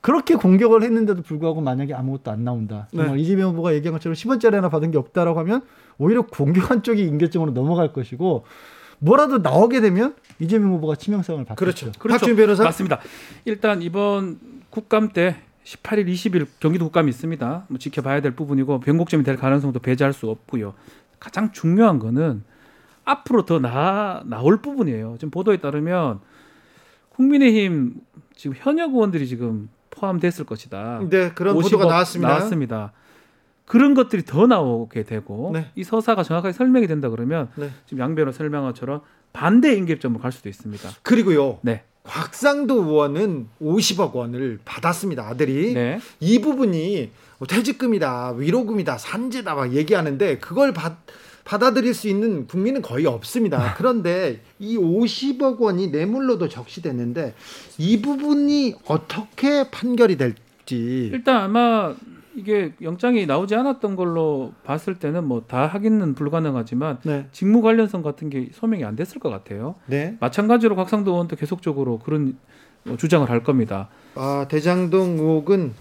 [0.00, 2.86] 그렇게 공격을 했는데도 불구하고 만약에 아무것도 안 나온다.
[2.92, 3.22] 정말 네.
[3.22, 5.62] 이재명 후보가 얘기한 것처럼 10원짜리 하나 받은 게 없다라고 하면
[5.98, 8.44] 오히려 공격한 쪽이 임계점으로 넘어갈 것이고
[9.00, 11.58] 뭐라도 나오게 되면 이재명 후보가 치명상을 받겠죠.
[11.58, 11.92] 그렇죠.
[11.98, 12.18] 그렇죠.
[12.20, 12.62] 박준 변호사.
[12.62, 13.00] 맞습니다.
[13.44, 14.38] 일단 이번
[14.70, 17.66] 국감 때 18일, 20일 경기도 국감이 있습니다.
[17.68, 20.74] 뭐 지켜봐야 될 부분이고 변곡점이 될 가능성도 배제할 수 없고요.
[21.18, 22.44] 가장 중요한 거는
[23.04, 25.16] 앞으로 더 나, 나올 부분이에요.
[25.18, 26.20] 지금 보도에 따르면
[27.10, 27.94] 국민의힘
[28.34, 31.00] 지금 현역 의원들이 지금 포함됐을 것이다.
[31.08, 32.28] 네, 그런 50억 보도가 나왔습니다.
[32.28, 32.92] 나왔습니다.
[33.66, 35.70] 그런 것들이 더 나오게 되고 네.
[35.74, 37.70] 이 서사가 정확하게 설명이 된다 그러면 네.
[37.86, 39.00] 지금 양 변호 설명한 것처럼
[39.32, 40.90] 반대 임계점으로 갈 수도 있습니다.
[41.02, 41.58] 그리고요.
[41.62, 41.84] 네.
[42.04, 45.26] 곽상도 의원은 50억 원을 받았습니다.
[45.26, 45.72] 아들이.
[45.74, 46.00] 네.
[46.20, 50.98] 이 부분이 뭐 퇴직금이다, 위로금이다, 산재다 막 얘기하는데 그걸 받,
[51.44, 53.74] 받아들일 수 있는 국민은 거의 없습니다.
[53.76, 57.34] 그런데 이 50억 원이 뇌물로도 적시됐는데
[57.78, 61.94] 이 부분이 어떻게 판결이 될지 일단 아마
[62.36, 67.26] 이게 영장이 나오지 않았던 걸로 봤을 때는 뭐다 확인은 불가능하지만 네.
[67.32, 69.76] 직무 관련성 같은 게 소명이 안 됐을 것 같아요.
[69.86, 70.16] 네.
[70.20, 72.36] 마찬가지로 곽상도 의원도 계속적으로 그런
[72.84, 73.88] 뭐 주장을 할 겁니다.
[74.14, 75.72] 아, 대장동 의혹은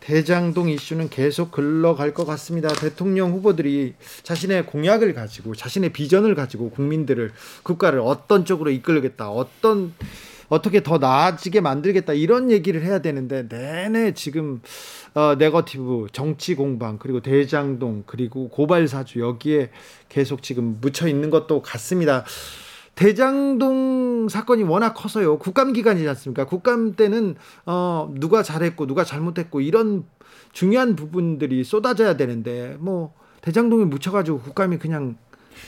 [0.00, 2.68] 대장동 이슈는 계속 흘러갈 것 같습니다.
[2.68, 7.32] 대통령 후보들이 자신의 공약을 가지고 자신의 비전을 가지고 국민들을
[7.62, 9.92] 국가를 어떤 쪽으로 이끌겠다, 어떤
[10.50, 14.60] 어떻게 더 나아지게 만들겠다 이런 얘기를 해야 되는데 내내 지금
[15.14, 19.70] 어, 네거티브 정치 공방 그리고 대장동 그리고 고발 사주 여기에
[20.08, 22.24] 계속 지금 묻혀 있는 것도 같습니다.
[22.96, 25.38] 대장동 사건이 워낙 커서요.
[25.38, 26.44] 국감 기간이지 않습니까?
[26.44, 30.04] 국감 때는 어 누가 잘했고 누가 잘못했고 이런
[30.52, 35.16] 중요한 부분들이 쏟아져야 되는데 뭐 대장동에 묻혀가지고 국감이 그냥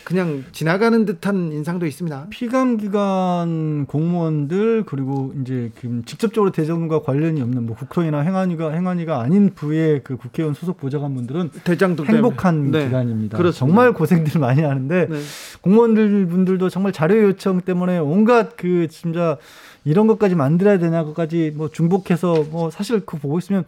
[0.05, 2.26] 그냥 지나가는 듯한 인상도 있습니다.
[2.30, 9.53] 피감 기관 공무원들 그리고 이제 그 직접적으로 대정과 관련이 없는 뭐 국회의나 행안위가 행안위가 아닌
[9.55, 12.70] 부의 그 국회의원 소속 보좌관분들은 대장동 행복한.
[12.70, 12.86] 네.
[12.86, 13.38] 기간입니다.
[13.38, 13.59] 그렇습니다.
[13.59, 15.18] 정말 고생들 많이 하는데 네.
[15.61, 19.36] 공무원들 분들도 정말 자료 요청 때문에 온갖 그 진짜
[19.84, 23.64] 이런 것까지 만들어야 되나 것까지 뭐 중복해서 뭐 사실 그거 보고 있으면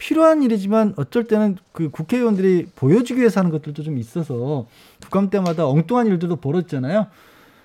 [0.00, 4.66] 필요한 일이지만 어쩔 때는 그 국회의원들이 보여주기 위해서 하는 것들도 좀 있어서
[5.02, 7.06] 국감 때마다 엉뚱한 일들도 벌어졌잖아요.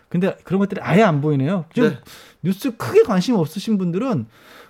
[0.09, 1.65] 근데 그런 것들이 아예 안 보이네요.
[1.73, 1.97] 지금 네.
[2.43, 4.25] 뉴스 크게 관심 없으신 분들은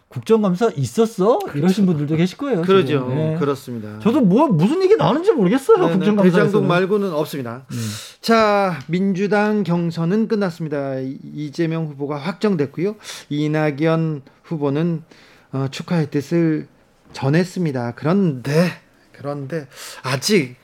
[0.09, 1.39] 국정감사 있었어?
[1.55, 2.61] 이러신 분들도 계실 거예요.
[2.61, 3.07] 그러죠.
[3.09, 3.35] 네.
[3.39, 3.99] 그렇습니다.
[3.99, 5.77] 저도 뭐 무슨 얘기 나오는지 모르겠어요.
[5.77, 5.93] 네, 네.
[5.93, 6.37] 국정감사에서.
[6.45, 7.65] 대장동 말고는 없습니다.
[7.71, 7.77] 음.
[8.21, 10.99] 자, 민주당 경선은 끝났습니다.
[10.99, 12.95] 이- 이재명 후보가 확정됐고요.
[13.29, 15.03] 이낙연 후보는
[15.51, 16.67] 어, 축하의 뜻을
[17.15, 17.93] 전했습니다.
[17.95, 18.71] 그런데
[19.13, 19.67] 그런데
[20.03, 20.55] 아직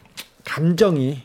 [0.44, 1.24] 감정이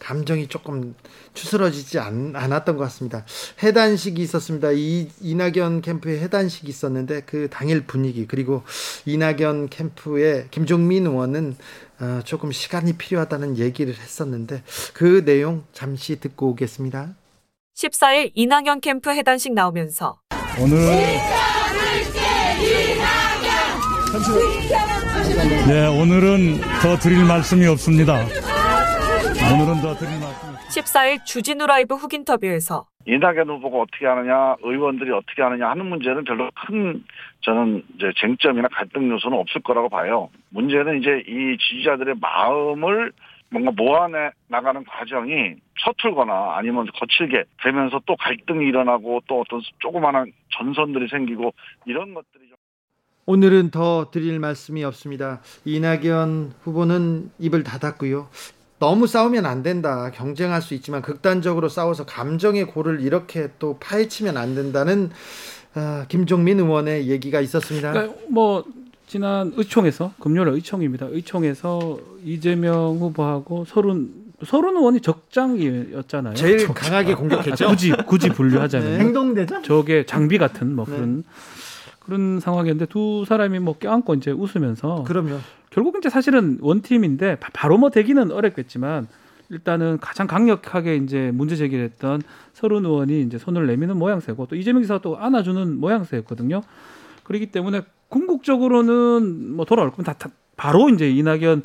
[0.00, 0.94] 감정이 조금
[1.34, 3.24] 추스러지지 않, 않았던 것 같습니다.
[3.62, 4.70] 해단식이 있었습니다.
[4.72, 8.62] 이 이낙연 캠프에 해단식이 있었는데 그 당일 분위기 그리고
[9.04, 11.56] 이낙연 캠프의 김종민 의원은
[12.00, 14.62] 어, 조금 시간이 필요하다는 얘기를 했었는데
[14.94, 17.14] 그 내용 잠시 듣고 오겠습니다.
[17.76, 20.18] 14일 이낙연 캠프 해단식 나오면서
[20.58, 20.78] 오늘
[25.68, 28.14] 네 오늘은 더 드릴 말씀이 없습니다.
[28.18, 35.42] 오늘은 더 드릴 말씀이 14일 주진우 라이브 훅 인터뷰에서 이낙연 후보가 어떻게 하느냐, 의원들이 어떻게
[35.42, 37.04] 하느냐 하는 문제는 별로 큰
[37.42, 40.28] 저는 이제 쟁점이나 갈등 요소는 없을 거라고 봐요.
[40.48, 43.12] 문제는 이제 이 지지자들의 마음을
[43.48, 45.54] 뭔가 모아내 나가는 과정이
[45.84, 51.52] 서툴거나 아니면 거칠게 되면서 또 갈등이 일어나고 또 어떤 조그마한 전선들이 생기고
[51.86, 52.49] 이런 것들이 좀
[53.26, 55.40] 오늘은 더 드릴 말씀이 없습니다.
[55.64, 58.28] 이낙연 후보는 입을 닫았고요.
[58.78, 60.10] 너무 싸우면 안 된다.
[60.10, 65.10] 경쟁할 수 있지만 극단적으로 싸워서 감정의 골을 이렇게 또 파헤치면 안 된다는
[65.74, 67.92] 아, 김종민 의원의 얘기가 있었습니다.
[67.92, 68.64] 그러니까 뭐
[69.06, 71.06] 지난 의총에서 금요일 의총입니다.
[71.10, 74.10] 의총에서 이재명 후보하고 서른
[74.44, 76.34] 서른 의원이 적장이었잖아요.
[76.34, 76.74] 제일 적장.
[76.74, 77.66] 강하게 공격했죠.
[77.66, 78.98] 아, 굳이 굳이 분류하자면 네.
[78.98, 79.62] 행동대장.
[79.62, 80.96] 저게 장비 같은 뭐 네.
[80.96, 81.24] 그런
[82.10, 85.38] 그런 상황이었는데 두 사람이 뭐 껴안고 이제 웃으면서 그러면
[85.70, 89.06] 결국 이제 사실은 원팀인데 바로 뭐 되기는 어렵겠지만
[89.48, 92.20] 일단은 가장 강력하게 이제 문제 제기를 했던
[92.52, 96.62] 서른 의원이 이제 손을 내미는 모양새고 또 이재명 기사가 또 안아주는 모양새였거든요.
[97.22, 101.62] 그렇기 때문에 궁극적으로는 뭐 돌아올 거면 다, 다 바로 이제 이낙연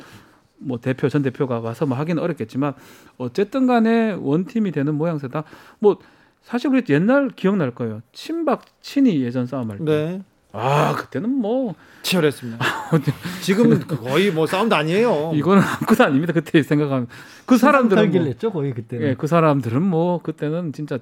[0.58, 2.74] 뭐 대표 전 대표가 와서 뭐 하기는 어렵겠지만
[3.18, 5.42] 어쨌든 간에 원팀이 되는 모양새다.
[5.80, 5.98] 뭐
[6.42, 8.00] 사실 우리 옛날 기억날 거예요.
[8.12, 9.84] 친박 친이 예전 싸움 할 때.
[9.84, 10.22] 네.
[10.52, 12.64] 아 그때는 뭐 치열했습니다.
[13.42, 15.32] 지금은 거의 뭐 싸움도 아니에요.
[15.34, 16.32] 이거는 아무것도 아닙니다.
[16.32, 17.08] 그때 생각하면
[17.44, 19.06] 그 사람들은 뭐, 했죠 거의 그때는.
[19.06, 20.98] 예, 그 사람들은 뭐 그때는 진짜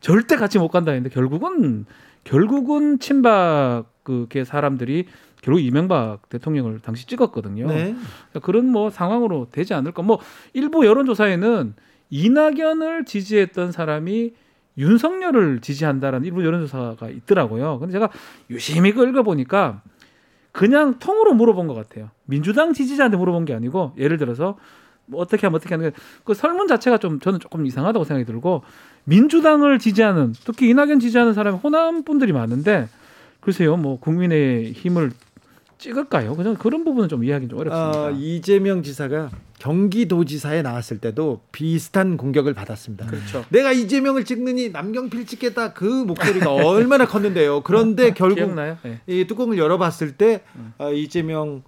[0.00, 1.86] 절대 같이 못 간다 했는데 결국은
[2.24, 5.06] 결국은 친박 그게 사람들이
[5.42, 7.66] 결국 이명박 대통령을 당시 찍었거든요.
[7.66, 7.94] 네.
[7.94, 10.02] 그러니까 그런 뭐 상황으로 되지 않을까.
[10.02, 10.18] 뭐
[10.54, 11.74] 일부 여론조사에는
[12.10, 14.32] 이낙연을 지지했던 사람이
[14.76, 17.78] 윤석열을 지지한다라는 일부 여론조사가 있더라고요.
[17.78, 18.08] 근데 제가
[18.50, 19.82] 유심히 그 읽어보니까
[20.52, 22.10] 그냥 통으로 물어본 것 같아요.
[22.24, 24.56] 민주당 지지자한테 물어본 게 아니고 예를 들어서
[25.06, 25.92] 뭐 어떻게 하면 어떻게 하는
[26.24, 28.62] 그 설문 자체가 좀 저는 조금 이상하다고 생각이 들고
[29.04, 32.88] 민주당을 지지하는 특히 이낙연 지지하는 사람이 호남 분들이 많은데
[33.40, 35.10] 글쎄요 뭐 국민의 힘을
[35.88, 36.34] 찍을까요?
[36.34, 38.06] 그냥 그런 부분은 좀 이해하기 좀 어렵습니다.
[38.06, 43.06] 어, 이재명 지사가 경기도지사에 나왔을 때도 비슷한 공격을 받았습니다.
[43.06, 43.44] 그렇죠.
[43.50, 47.62] 내가 이재명을 찍느니 남경필 찍겠다 그 목소리가 얼마나 컸는데요.
[47.62, 48.54] 그런데 결국?
[48.54, 48.76] 네.
[49.06, 50.42] 이 뚜껑을 열어봤을 때
[50.78, 51.62] 어, 이재명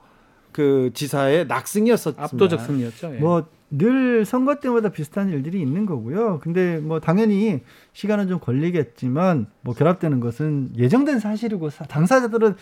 [0.53, 2.23] 그 지사의 낙승이었었습니다.
[2.25, 3.17] 압도적 승리였죠.
[3.17, 3.19] 예.
[3.19, 6.41] 뭐늘 선거 때마다 비슷한 일들이 있는 거고요.
[6.43, 7.61] 근데 뭐 당연히
[7.93, 12.55] 시간은 좀 걸리겠지만 뭐 결합되는 것은 예정된 사실이고 사- 당사자들은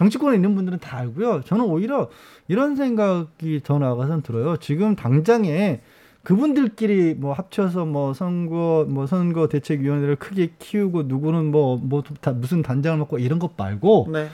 [0.00, 1.42] 정치권에 있는 분들은 다 알고요.
[1.44, 2.08] 저는 오히려
[2.48, 4.56] 이런 생각이 더 나아가선 들어요.
[4.56, 5.82] 지금 당장에
[6.22, 12.62] 그분들끼리 뭐 합쳐서 뭐 선거 뭐 선거 대책위원회를 크게 키우고 누구는 뭐 뭐 다 무슨
[12.62, 14.28] 단장을 맡고 이런 것 말고 네.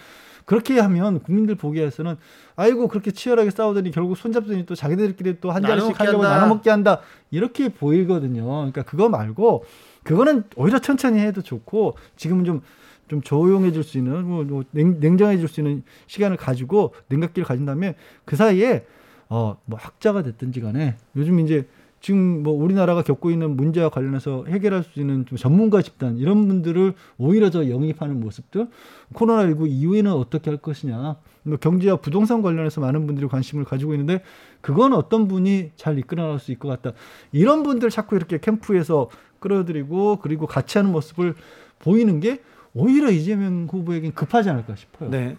[0.45, 2.15] 그렇게 하면 국민들 보기에서는
[2.55, 6.29] 아이고 그렇게 치열하게 싸우더니 결국 손잡더니 또 자기들끼리 또한 먹게 하려고 한다.
[6.39, 7.01] 나눠 먹게 한다
[7.33, 8.45] 이렇게 보이거든요.
[8.47, 9.65] 그러니까 그거 말고
[10.05, 12.63] 그거는 오히려 천천히 해도 좋고 지금은 좀
[13.09, 17.95] 좀 조용해질 수 있는 뭐, 뭐 냉, 냉정해질 수 있는 시간을 가지고 냉각기를 가진 다음에
[18.25, 18.85] 그 사이에
[19.29, 21.67] 어 뭐 학자가 됐든지 간에 요즘 이제
[22.01, 26.95] 지금 뭐 우리나라가 겪고 있는 문제와 관련해서 해결할 수 있는 좀 전문가 집단 이런 분들을
[27.19, 28.69] 오히려 더 영입하는 모습들
[29.15, 34.23] 코로나19 이후에는 어떻게 할 것이냐 뭐 경제와 부동산 관련해서 많은 분들이 관심을 가지고 있는데
[34.61, 36.97] 그건 어떤 분이 잘 이끌어 나갈 수 있을 것 같다.
[37.33, 39.09] 이런 분들 자꾸 이렇게 캠프에서
[39.41, 41.35] 끌어들이고 그리고 같이 하는 모습을
[41.79, 42.41] 보이는 게
[42.77, 45.11] 오히려 이재명 후보에겐 급하지 않을까 싶어요.
[45.11, 45.37] 네.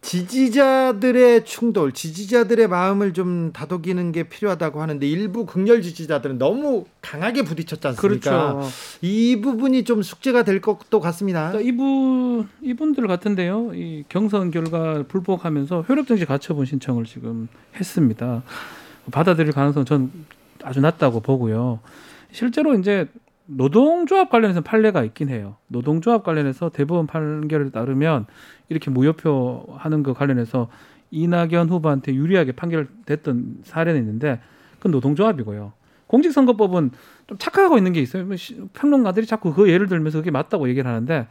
[0.00, 7.86] 지지자들의 충돌, 지지자들의 마음을 좀 다독이는 게 필요하다고 하는데 일부 극렬 지지자들은 너무 강하게 부딪혔지
[7.86, 8.54] 않습니까?
[8.54, 8.68] 그렇죠.
[9.00, 11.52] 이 부분이 좀 숙제가 될 것도 같습니다.
[11.60, 13.72] 이분 이분들 같은데요.
[13.74, 17.46] 이 경선 결과 불복하면서 효력정지 가처분 신청을 지금
[17.76, 18.42] 했습니다.
[19.12, 20.10] 받아들일 가능성 전
[20.64, 21.78] 아주 낮다고 보고요.
[22.32, 23.06] 실제로 이제
[23.46, 25.56] 노동조합 관련해서 판례가 있긴 해요.
[25.68, 28.26] 노동조합 관련해서 대법원 판결에 따르면
[28.68, 30.68] 이렇게 무효표 하는 거 관련해서
[31.10, 34.40] 이낙연 후보한테 유리하게 판결됐던 사례는 있는데
[34.76, 35.72] 그건 노동조합이고요.
[36.06, 36.90] 공직선거법은
[37.26, 38.24] 좀 착각하고 있는 게 있어요.
[38.24, 41.26] 뭐 시- 평론가들이 자꾸 그 예를 들면서 그게 맞다고 얘기를 하는데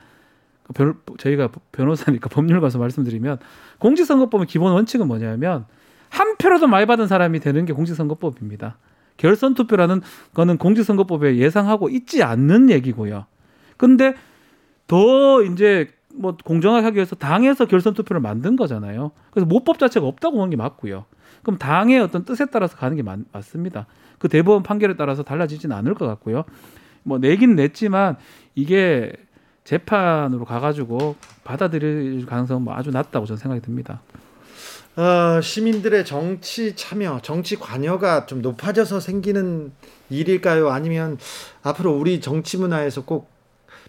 [0.63, 3.39] 그 변, 저희가 변호사니까 법률 가서 말씀드리면
[3.79, 5.65] 공직선거법의 기본 원칙은 뭐냐면
[6.09, 8.77] 한 표라도 많이 받은 사람이 되는 게 공직선거법입니다.
[9.21, 10.01] 결선 투표라는
[10.33, 13.25] 거는 공직선거법에 예상하고 있지 않는 얘기고요.
[13.77, 14.15] 근데
[14.87, 19.11] 더 이제 뭐 공정하게 하기 위해서 당에서 결선 투표를 만든 거잖아요.
[19.29, 21.05] 그래서 모법 자체가 없다고 보는 게 맞고요.
[21.43, 23.85] 그럼 당의 어떤 뜻에 따라서 가는 게 맞, 맞습니다.
[24.17, 26.43] 그 대법원 판결에 따라서 달라지지는 않을 것 같고요.
[27.03, 28.17] 뭐 내긴 냈지만
[28.55, 29.13] 이게
[29.63, 34.01] 재판으로 가가지고 받아들일 가능성은 뭐 아주 낮다고 저는 생각이 듭니다.
[34.95, 39.71] 어, 시민들의 정치 참여, 정치 관여가 좀 높아져서 생기는
[40.09, 40.69] 일일까요?
[40.69, 41.17] 아니면
[41.63, 43.29] 앞으로 우리 정치 문화에서 꼭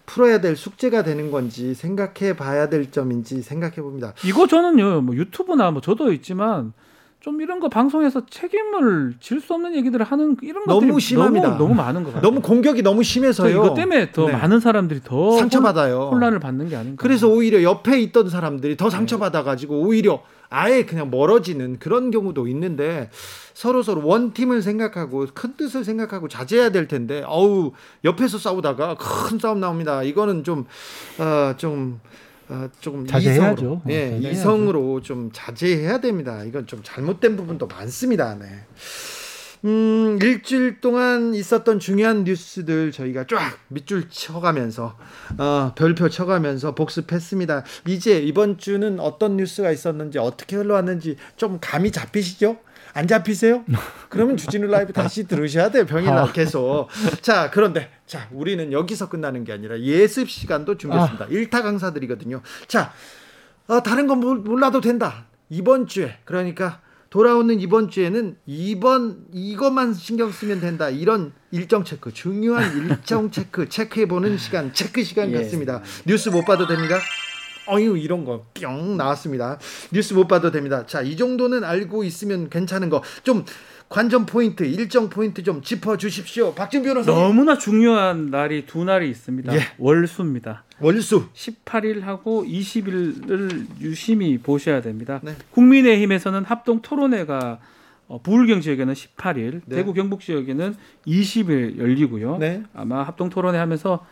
[0.05, 4.13] 풀어야 될 숙제가 되는 건지 생각해 봐야 될 점인지 생각해 봅니다.
[4.25, 6.73] 이거 저는요, 뭐 유튜브나 뭐 저도 있지만
[7.23, 11.47] 좀 이런 거 방송에서 책임을 질 수 없는 얘기들을 하는 이런 것들이 너무 심합니다.
[11.51, 12.21] 너무, 너무 많은 것 같아요.
[12.29, 13.49] 너무 공격이 너무 심해서요.
[13.49, 14.33] 이것 때문에 더 네.
[14.33, 16.09] 많은 사람들이 더 상처받아요.
[16.11, 17.01] 혼란을 받는 게 아닌가.
[17.01, 23.09] 그래서 오히려 옆에 있던 사람들이 더 상처받아 가지고 오히려 아예 그냥 멀어지는 그런 경우도 있는데
[23.53, 27.71] 서로 서로 원팀을 생각하고 큰 뜻을 생각하고 자제해야 될 텐데 어우
[28.03, 30.03] 옆에서 싸우다가 큰 싸움 나옵니다.
[30.03, 30.67] 이거는 좀어좀
[31.19, 32.09] 어,
[32.79, 33.53] 조금 자제해야죠.
[33.53, 34.29] 이성으로, 어, 예, 자제해야죠.
[34.29, 36.43] 이성으로 좀 자제해야 됩니다.
[36.43, 38.35] 이건 좀 잘못된 부분도 많습니다.
[38.35, 38.45] 네.
[39.65, 44.97] 음, 일주일 동안 있었던 중요한 뉴스들 저희가 쫙 밑줄 쳐가면서,
[45.37, 47.63] 어, 별표 쳐가면서 복습했습니다.
[47.87, 52.57] 이제 이번 주는 어떤 뉴스가 있었는지, 어떻게 흘러왔는지 좀 감이 잡히시죠?
[52.93, 53.65] 안 잡히세요?
[54.09, 55.85] 그러면 주진우 라이브 다시 들으셔야 돼요.
[55.85, 56.89] 병일날 계속.
[57.21, 61.25] 자, 그런데, 자, 우리는 여기서 끝나는 게 아니라 예습 시간도 준비했습니다.
[61.29, 62.41] 일타 강사들이거든요.
[62.67, 62.93] 자,
[63.67, 65.25] 어, 다른 건 몰- 몰라도 된다.
[65.49, 70.89] 이번 주에, 그러니까 돌아오는 이번 주에는 이번 이것만 신경 쓰면 된다.
[70.89, 72.63] 이런 일정 체크, 중요한
[73.05, 75.37] 일정 체크 체크해 보는 시간, 체크 시간 예.
[75.37, 75.81] 같습니다.
[76.05, 76.97] 뉴스 못 봐도 됩니다.
[77.69, 79.59] 어유 이런 거 뿅 나왔습니다.
[79.91, 80.85] 뉴스 못 봐도 됩니다.
[80.85, 83.01] 자, 이 정도는 알고 있으면 괜찮은 거.
[83.23, 83.45] 좀
[83.89, 86.53] 관전 포인트, 일정 포인트 좀 짚어 주십시오.
[86.55, 87.19] 박지훈 변호사님.
[87.19, 89.53] 너무나 중요한 날이 두 날이 있습니다.
[89.55, 89.59] 예.
[89.77, 90.63] 월수입니다.
[90.79, 95.19] 월수 18일하고 20일을 유심히 보셔야 됩니다.
[95.23, 95.35] 네.
[95.51, 97.59] 국민의힘에서는 합동 토론회가
[98.07, 99.75] 어, 부울경 지역에는 18일, 네.
[99.77, 100.75] 대구 경북 지역에는
[101.07, 102.37] 20일 열리고요.
[102.37, 102.63] 네.
[102.73, 104.05] 아마 합동 토론회 하면서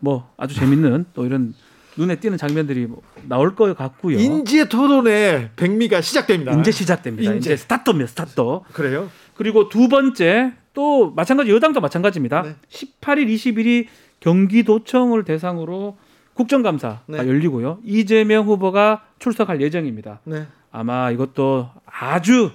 [0.00, 1.54] 뭐 아주 재밌는 또 이런
[1.96, 4.18] 눈에 띄는 장면들이 뭐 나올 것 같고요.
[4.18, 6.52] 이제 토론회 백미가 시작됩니다.
[6.58, 7.32] 이제 시작됩니다.
[7.32, 7.50] 인재.
[7.52, 8.08] 이제 스타트입니다.
[8.08, 8.34] 스타트.
[8.72, 9.10] 그래요?
[9.34, 12.42] 그리고 두 번째 또 마찬가지 여당도 마찬가지입니다.
[12.42, 12.56] 네.
[12.70, 13.86] 18일, 20일이
[14.20, 15.96] 경기도청을 대상으로
[16.34, 17.18] 국정감사가 네.
[17.18, 17.78] 열리고요.
[17.84, 20.20] 이재명 후보가 출석할 예정입니다.
[20.24, 20.46] 네.
[20.70, 22.50] 아마 이것도 아주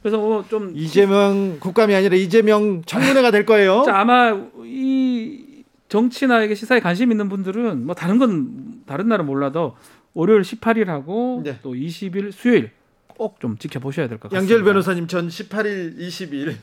[0.00, 3.82] 그래서 뭐 좀 이재명 국감이 아니라 이재명 청문회가 될 거예요.
[3.86, 4.34] 자, 아마
[4.64, 9.76] 이 정치나 이게 시사에 관심 있는 분들은 뭐 다른 건 다른 날은 몰라도
[10.14, 11.58] 월요일 18일하고 네.
[11.62, 12.70] 또 20일 수요일
[13.16, 14.38] 꼭 좀 지켜보셔야 될 것 같습니다.
[14.54, 16.54] 양재열 변호사님 전 18일, 20일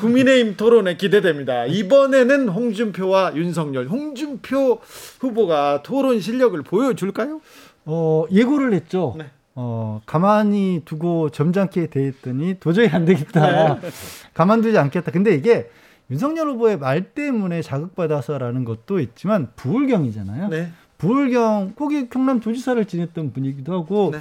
[0.00, 1.64] 국민의힘 토론회 기대됩니다.
[1.66, 4.80] 이번에는 홍준표와 윤석열, 홍준표
[5.20, 7.40] 후보가 토론 실력을 보여줄까요?
[7.86, 9.14] 어, 예고를 했죠.
[9.16, 9.26] 네.
[9.54, 13.78] 어, 가만히 두고 점잖게 대했더니 도저히 안 되겠다.
[13.80, 13.88] 네.
[14.34, 15.10] 가만두지 않겠다.
[15.10, 15.70] 근데 이게
[16.10, 20.48] 윤석열 후보의 말 때문에 자극받아서라는 것도 있지만 부울경이잖아요.
[20.48, 20.70] 네.
[20.98, 24.18] 부울경 거기 경남 도지사를 지냈던 분이기도 하고 네.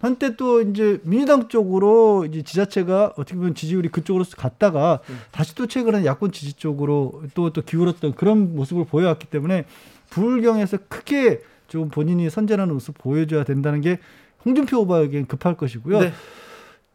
[0.00, 5.14] 한때 또 이제 민주당 쪽으로 이제 지자체가 어떻게 보면 지지율이 그쪽으로 갔다가 네.
[5.32, 9.64] 다시 또 최근에 야권 지지 쪽으로 또또 기울었던 그런 모습을 보여왔기 때문에
[10.10, 13.98] 부울경에서 크게 좀 본인이 선전하는 모습 보여줘야 된다는 게
[14.44, 16.00] 홍준표 후보에겐 급할 것이고요.
[16.00, 16.12] 네.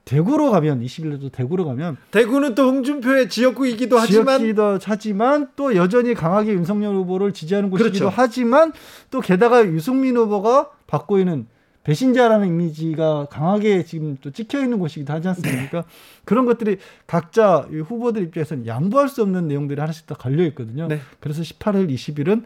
[0.06, 6.54] 대구로 가면 20일에도 대구로 가면 대구는 또 홍준표의 지역구이기도 하지만 지역기도 하지만 또 여전히 강하게
[6.54, 8.14] 윤석열 후보를 지지하는 곳이기도 그렇죠.
[8.14, 8.74] 하지만
[9.12, 11.47] 또 게다가 유승민 후보가 받고 있는
[11.84, 15.82] 배신자라는 이미지가 강하게 지금 또 찍혀 있는 곳이기도 하지 않습니까?
[15.82, 15.88] 네.
[16.24, 16.78] 그런 것들이
[17.08, 20.88] 각자 이 후보들 입장에서는 양보할 수 없는 내용들이 하나씩 다 걸려 있거든요.
[20.88, 21.01] 네.
[21.20, 22.43] 그래서 18일, 20일은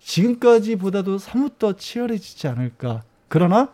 [0.00, 3.02] 지금까지보다도 사뭇 더 치열해지지 않을까.
[3.28, 3.70] 그러나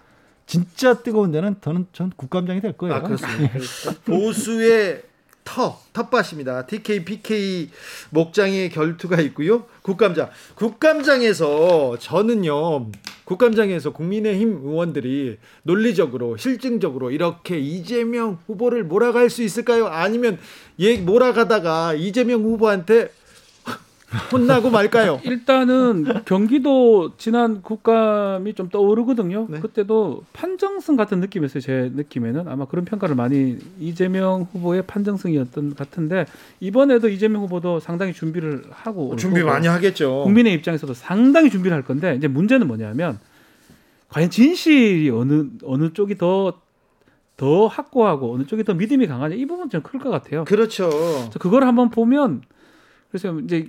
[0.52, 2.96] 진짜 뜨거운 데는 저는 전 국감장이 될 거예요.
[2.96, 3.58] 아, 그렇습니다.
[4.04, 5.02] 보수의
[5.44, 6.66] 터, 텃밭입니다.
[6.66, 7.70] TK, PK
[8.10, 9.64] 목장의 결투가 있고요.
[9.80, 10.28] 국감장.
[10.54, 12.90] 국감장에서 저는요,
[13.24, 19.86] 국감장에서 국민의힘 의원들이 논리적으로, 실증적으로 이렇게 이재명 후보를 몰아갈 수 있을까요?
[19.86, 20.38] 아니면
[20.80, 23.08] 얘 몰아가다가 이재명 후보한테
[24.32, 25.20] 혼나고 말까요?
[25.24, 29.46] 일단은 경기도 지난 국감이 좀 떠오르거든요.
[29.48, 29.60] 네.
[29.60, 31.60] 그때도 판정승 같은 느낌이었어요.
[31.60, 36.26] 제 느낌에는 아마 그런 평가를 많이 이재명 후보의 판정승이었던 것 같은데
[36.60, 40.22] 이번에도 이재명 후보도 상당히 준비를 하고 올 준비 많이 하겠죠.
[40.24, 43.18] 국민의 입장에서도 상당히 준비를 할 건데 이제 문제는 뭐냐면
[44.08, 49.82] 과연 진실이 어느 어느 쪽이 더더 확고하고 어느 쪽이 더 믿음이 강하냐 이 부분 좀
[49.82, 50.44] 클 것 같아요.
[50.44, 50.90] 그렇죠.
[51.40, 52.42] 그걸 한번 보면
[53.10, 53.68] 그래서 이제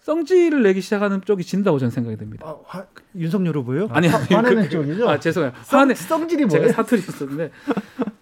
[0.00, 2.46] 성질을 내기 시작하는 쪽이 진다고 저는 생각이 듭니다.
[2.48, 2.86] 아, 화-
[3.16, 3.88] 윤석열 후보요?
[3.90, 5.08] 아니, 아니 화- 화내는 그- 쪽이죠?
[5.08, 5.52] 아 죄송해요.
[5.62, 6.72] 성- 화내 성질이 제가 뭐예요?
[6.72, 7.50] 사투리 있었는데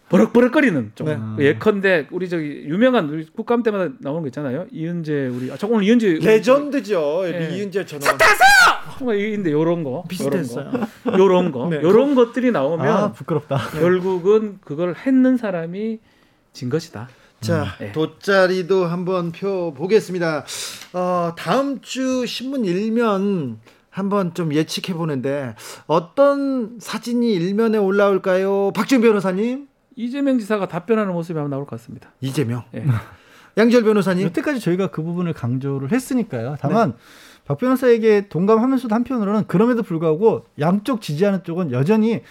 [0.09, 1.45] 버럭버럭거리는 좀 네.
[1.47, 4.67] 예컨대 우리 저기 유명한 우리 국감 때마다 나오는 거 있잖아요.
[4.73, 7.23] 이은재 우리 아, 저 오늘 이은재 레전드죠.
[7.27, 7.51] 예.
[7.57, 8.17] 이은재 전원.
[8.99, 10.71] 정말 이인데 요런 거 비슷했어요.
[11.17, 11.81] 요런 거 네.
[11.83, 13.59] 요런 것들이 나오면 아 부끄럽다.
[13.79, 16.01] 결국은 그걸 했는 사람이
[16.55, 17.09] 진 것이다.
[17.41, 17.93] 자, 네.
[17.93, 20.45] 돗자리도 한번 펴 보겠습니다.
[20.93, 23.61] 어, 다음 주 신문 일면
[23.91, 25.55] 한번 좀 예측해 보는데
[25.87, 28.73] 어떤 사진이 일면에 올라올까요?
[28.75, 29.69] 박준 변호사님?
[29.97, 32.11] 이재명 지사가 답변하는 모습이 한번 나올 것 같습니다.
[32.21, 32.65] 이재명.
[32.75, 32.85] 예.
[33.57, 34.25] 양지열 변호사님?
[34.27, 36.57] 여태까지 저희가 그 부분을 강조를 했으니까요.
[36.61, 36.95] 다만
[37.45, 42.23] 박 변호사에게 동감하면서도 한편으로는 그럼에도 불구하고 양쪽 지지하는 쪽은 여전히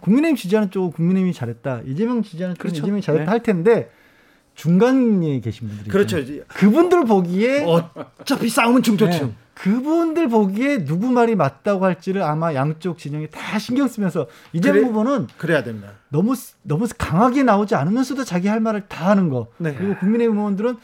[0.00, 1.82] 국민의힘 지지하는 쪽은 국민의힘이 잘했다.
[1.86, 2.82] 이재명 지지하는 쪽은 그렇죠.
[2.82, 3.30] 이재명이 잘했다 네.
[3.30, 3.90] 할 텐데
[4.66, 6.18] 중간에 계신 분들이 그렇죠.
[6.20, 6.44] 있잖아요.
[6.46, 9.26] 그분들 보기에 어차피 싸움은 중도층.
[9.26, 9.32] 네.
[9.54, 15.26] 그분들 보기에 누구 말이 맞다고 할지를 아마 양쪽 진영이 다 신경 쓰면서 이재명 그래- 후보는
[15.36, 15.88] 그래야 됩니다.
[16.10, 19.48] 너무 너무 강하게 나오지 않으면서도 자기 할 말을 다 하는 거.
[19.58, 19.74] 네.
[19.76, 20.76] 그리고 국민의힘 의원들은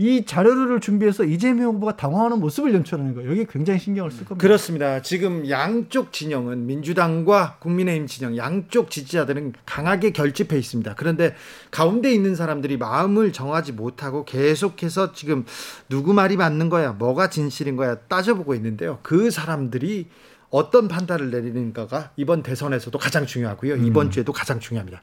[0.00, 3.30] 이 자료를 준비해서 이재명 후보가 당황하는 모습을 연출하는 거예요.
[3.32, 4.42] 여기 굉장히 신경을 쓸 겁니다.
[4.42, 5.02] 그렇습니다.
[5.02, 10.94] 지금 양쪽 진영은 민주당과 국민의힘 진영 양쪽 지지자들은 강하게 결집해 있습니다.
[10.94, 11.34] 그런데
[11.70, 15.44] 가운데 있는 사람들이 마음을 정하지 못하고 계속해서 지금
[15.90, 19.00] 누구 말이 맞는 거야, 뭐가 진실인 거야 따져보고 있는데요.
[19.02, 20.06] 그 사람들이
[20.48, 23.76] 어떤 판단을 내리는가가 이번 대선에서도 가장 중요하고요.
[23.76, 25.02] 이번 주에도 가장 중요합니다.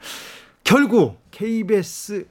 [0.64, 2.26] 결국 KBS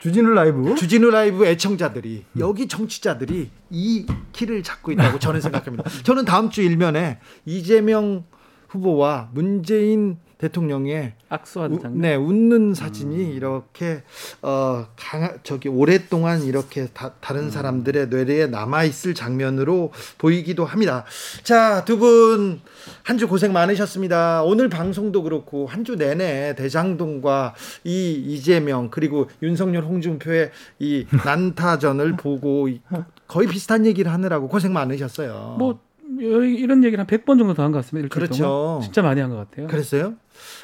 [0.00, 5.88] 주진우 라이브 주진우 라이브 애청자들이 여기 정치자들이 이 키를 잡고 있다고 저는 생각합니다.
[6.04, 8.24] 저는 다음 주 일면에 이재명
[8.68, 12.00] 후보와 문재인 대통령의 악수하는 우- 장면.
[12.00, 14.02] 네 웃는 사진이 이렇게
[14.42, 21.04] 어 강하, 저기 오랫동안 이렇게 다, 다른 사람들의 뇌리에 남아 있을 장면으로 보이기도 합니다.
[21.44, 22.60] 자 두 분
[23.04, 24.42] 한 주 고생 많으셨습니다.
[24.44, 32.68] 오늘 방송도 그렇고 한 주 내내 대장동과 이 이재명 그리고 윤석열 홍준표의 이 난타전을 보고
[32.68, 32.80] 이-
[33.26, 35.56] 거의 비슷한 얘기를 하느라고 고생 많으셨어요.
[35.58, 35.78] 뭐
[36.18, 38.08] 이런 얘기를 한 100번 정도 더 한 것 같습니다.
[38.08, 38.42] 그렇죠.
[38.44, 38.80] 동안.
[38.82, 39.66] 진짜 많이 한 것 같아요.
[39.68, 40.14] 그랬어요?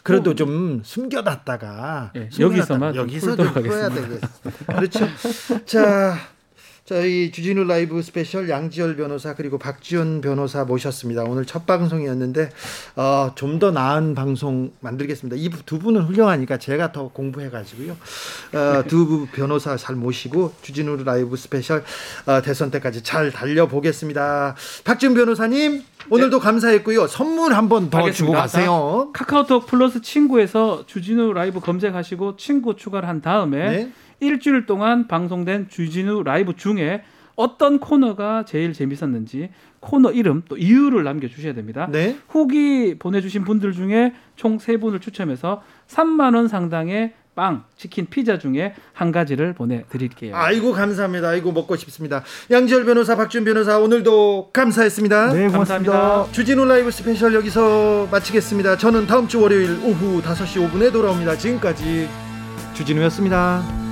[0.02, 2.44] 그래도 좀 숨겨놨다가 예, 숨겨놨다가
[2.86, 4.28] 여기서만 좀 여기서 좀 풀어야 하겠습니다.
[4.28, 4.74] 되겠습니다.
[4.74, 5.06] 그렇죠.
[5.66, 6.16] 자,
[6.86, 11.24] 저희 주진우 라이브 스페셜 양지열 변호사 그리고 박지원 변호사 모셨습니다.
[11.24, 12.50] 오늘 첫 방송이었는데
[12.94, 15.34] 어, 좀 더 나은 방송 만들겠습니다.
[15.36, 17.96] 이 두 분은 훌륭하니까 제가 더 공부해 가지고요.
[18.54, 21.82] 어, 두 변호사 잘 모시고 주진우 라이브 스페셜
[22.26, 24.54] 어, 대선 때까지 잘 달려보겠습니다.
[24.84, 27.08] 박지원 변호사님 오늘도 감사했고요.
[27.08, 28.30] 선물 한 번 더 주고.
[28.32, 29.10] 가세요.
[29.12, 33.92] 카카오톡 플러스 친구에서 주진우 라이브 검색하시고 친구 추가를 한 다음에 네.
[34.20, 37.02] 일주일 동안 방송된 주진우 라이브 중에
[37.34, 39.50] 어떤 코너가 제일 재밌었는지
[39.80, 41.86] 코너 이름 또 이유를 남겨주셔야 됩니다.
[41.92, 42.16] 네.
[42.28, 48.74] 후기 보내주신 분들 중에 총 세 분을 추첨해서 3만 원 상당의 빵, 치킨, 피자 중에
[48.94, 50.34] 한 가지를 보내드릴게요.
[50.34, 51.28] 아이고 감사합니다.
[51.28, 52.22] 아이고 먹고 싶습니다.
[52.50, 55.32] 양지열 변호사, 박준 변호사 오늘도 감사했습니다.
[55.34, 55.92] 네, 고맙습니다.
[55.92, 56.32] 감사합니다.
[56.32, 58.78] 주진우 라이브 스페셜 여기서 마치겠습니다.
[58.78, 61.36] 저는 다음 주 월요일 오후 5시 5분에 돌아옵니다.
[61.36, 62.08] 지금까지
[62.72, 63.85] 주진우였습니다.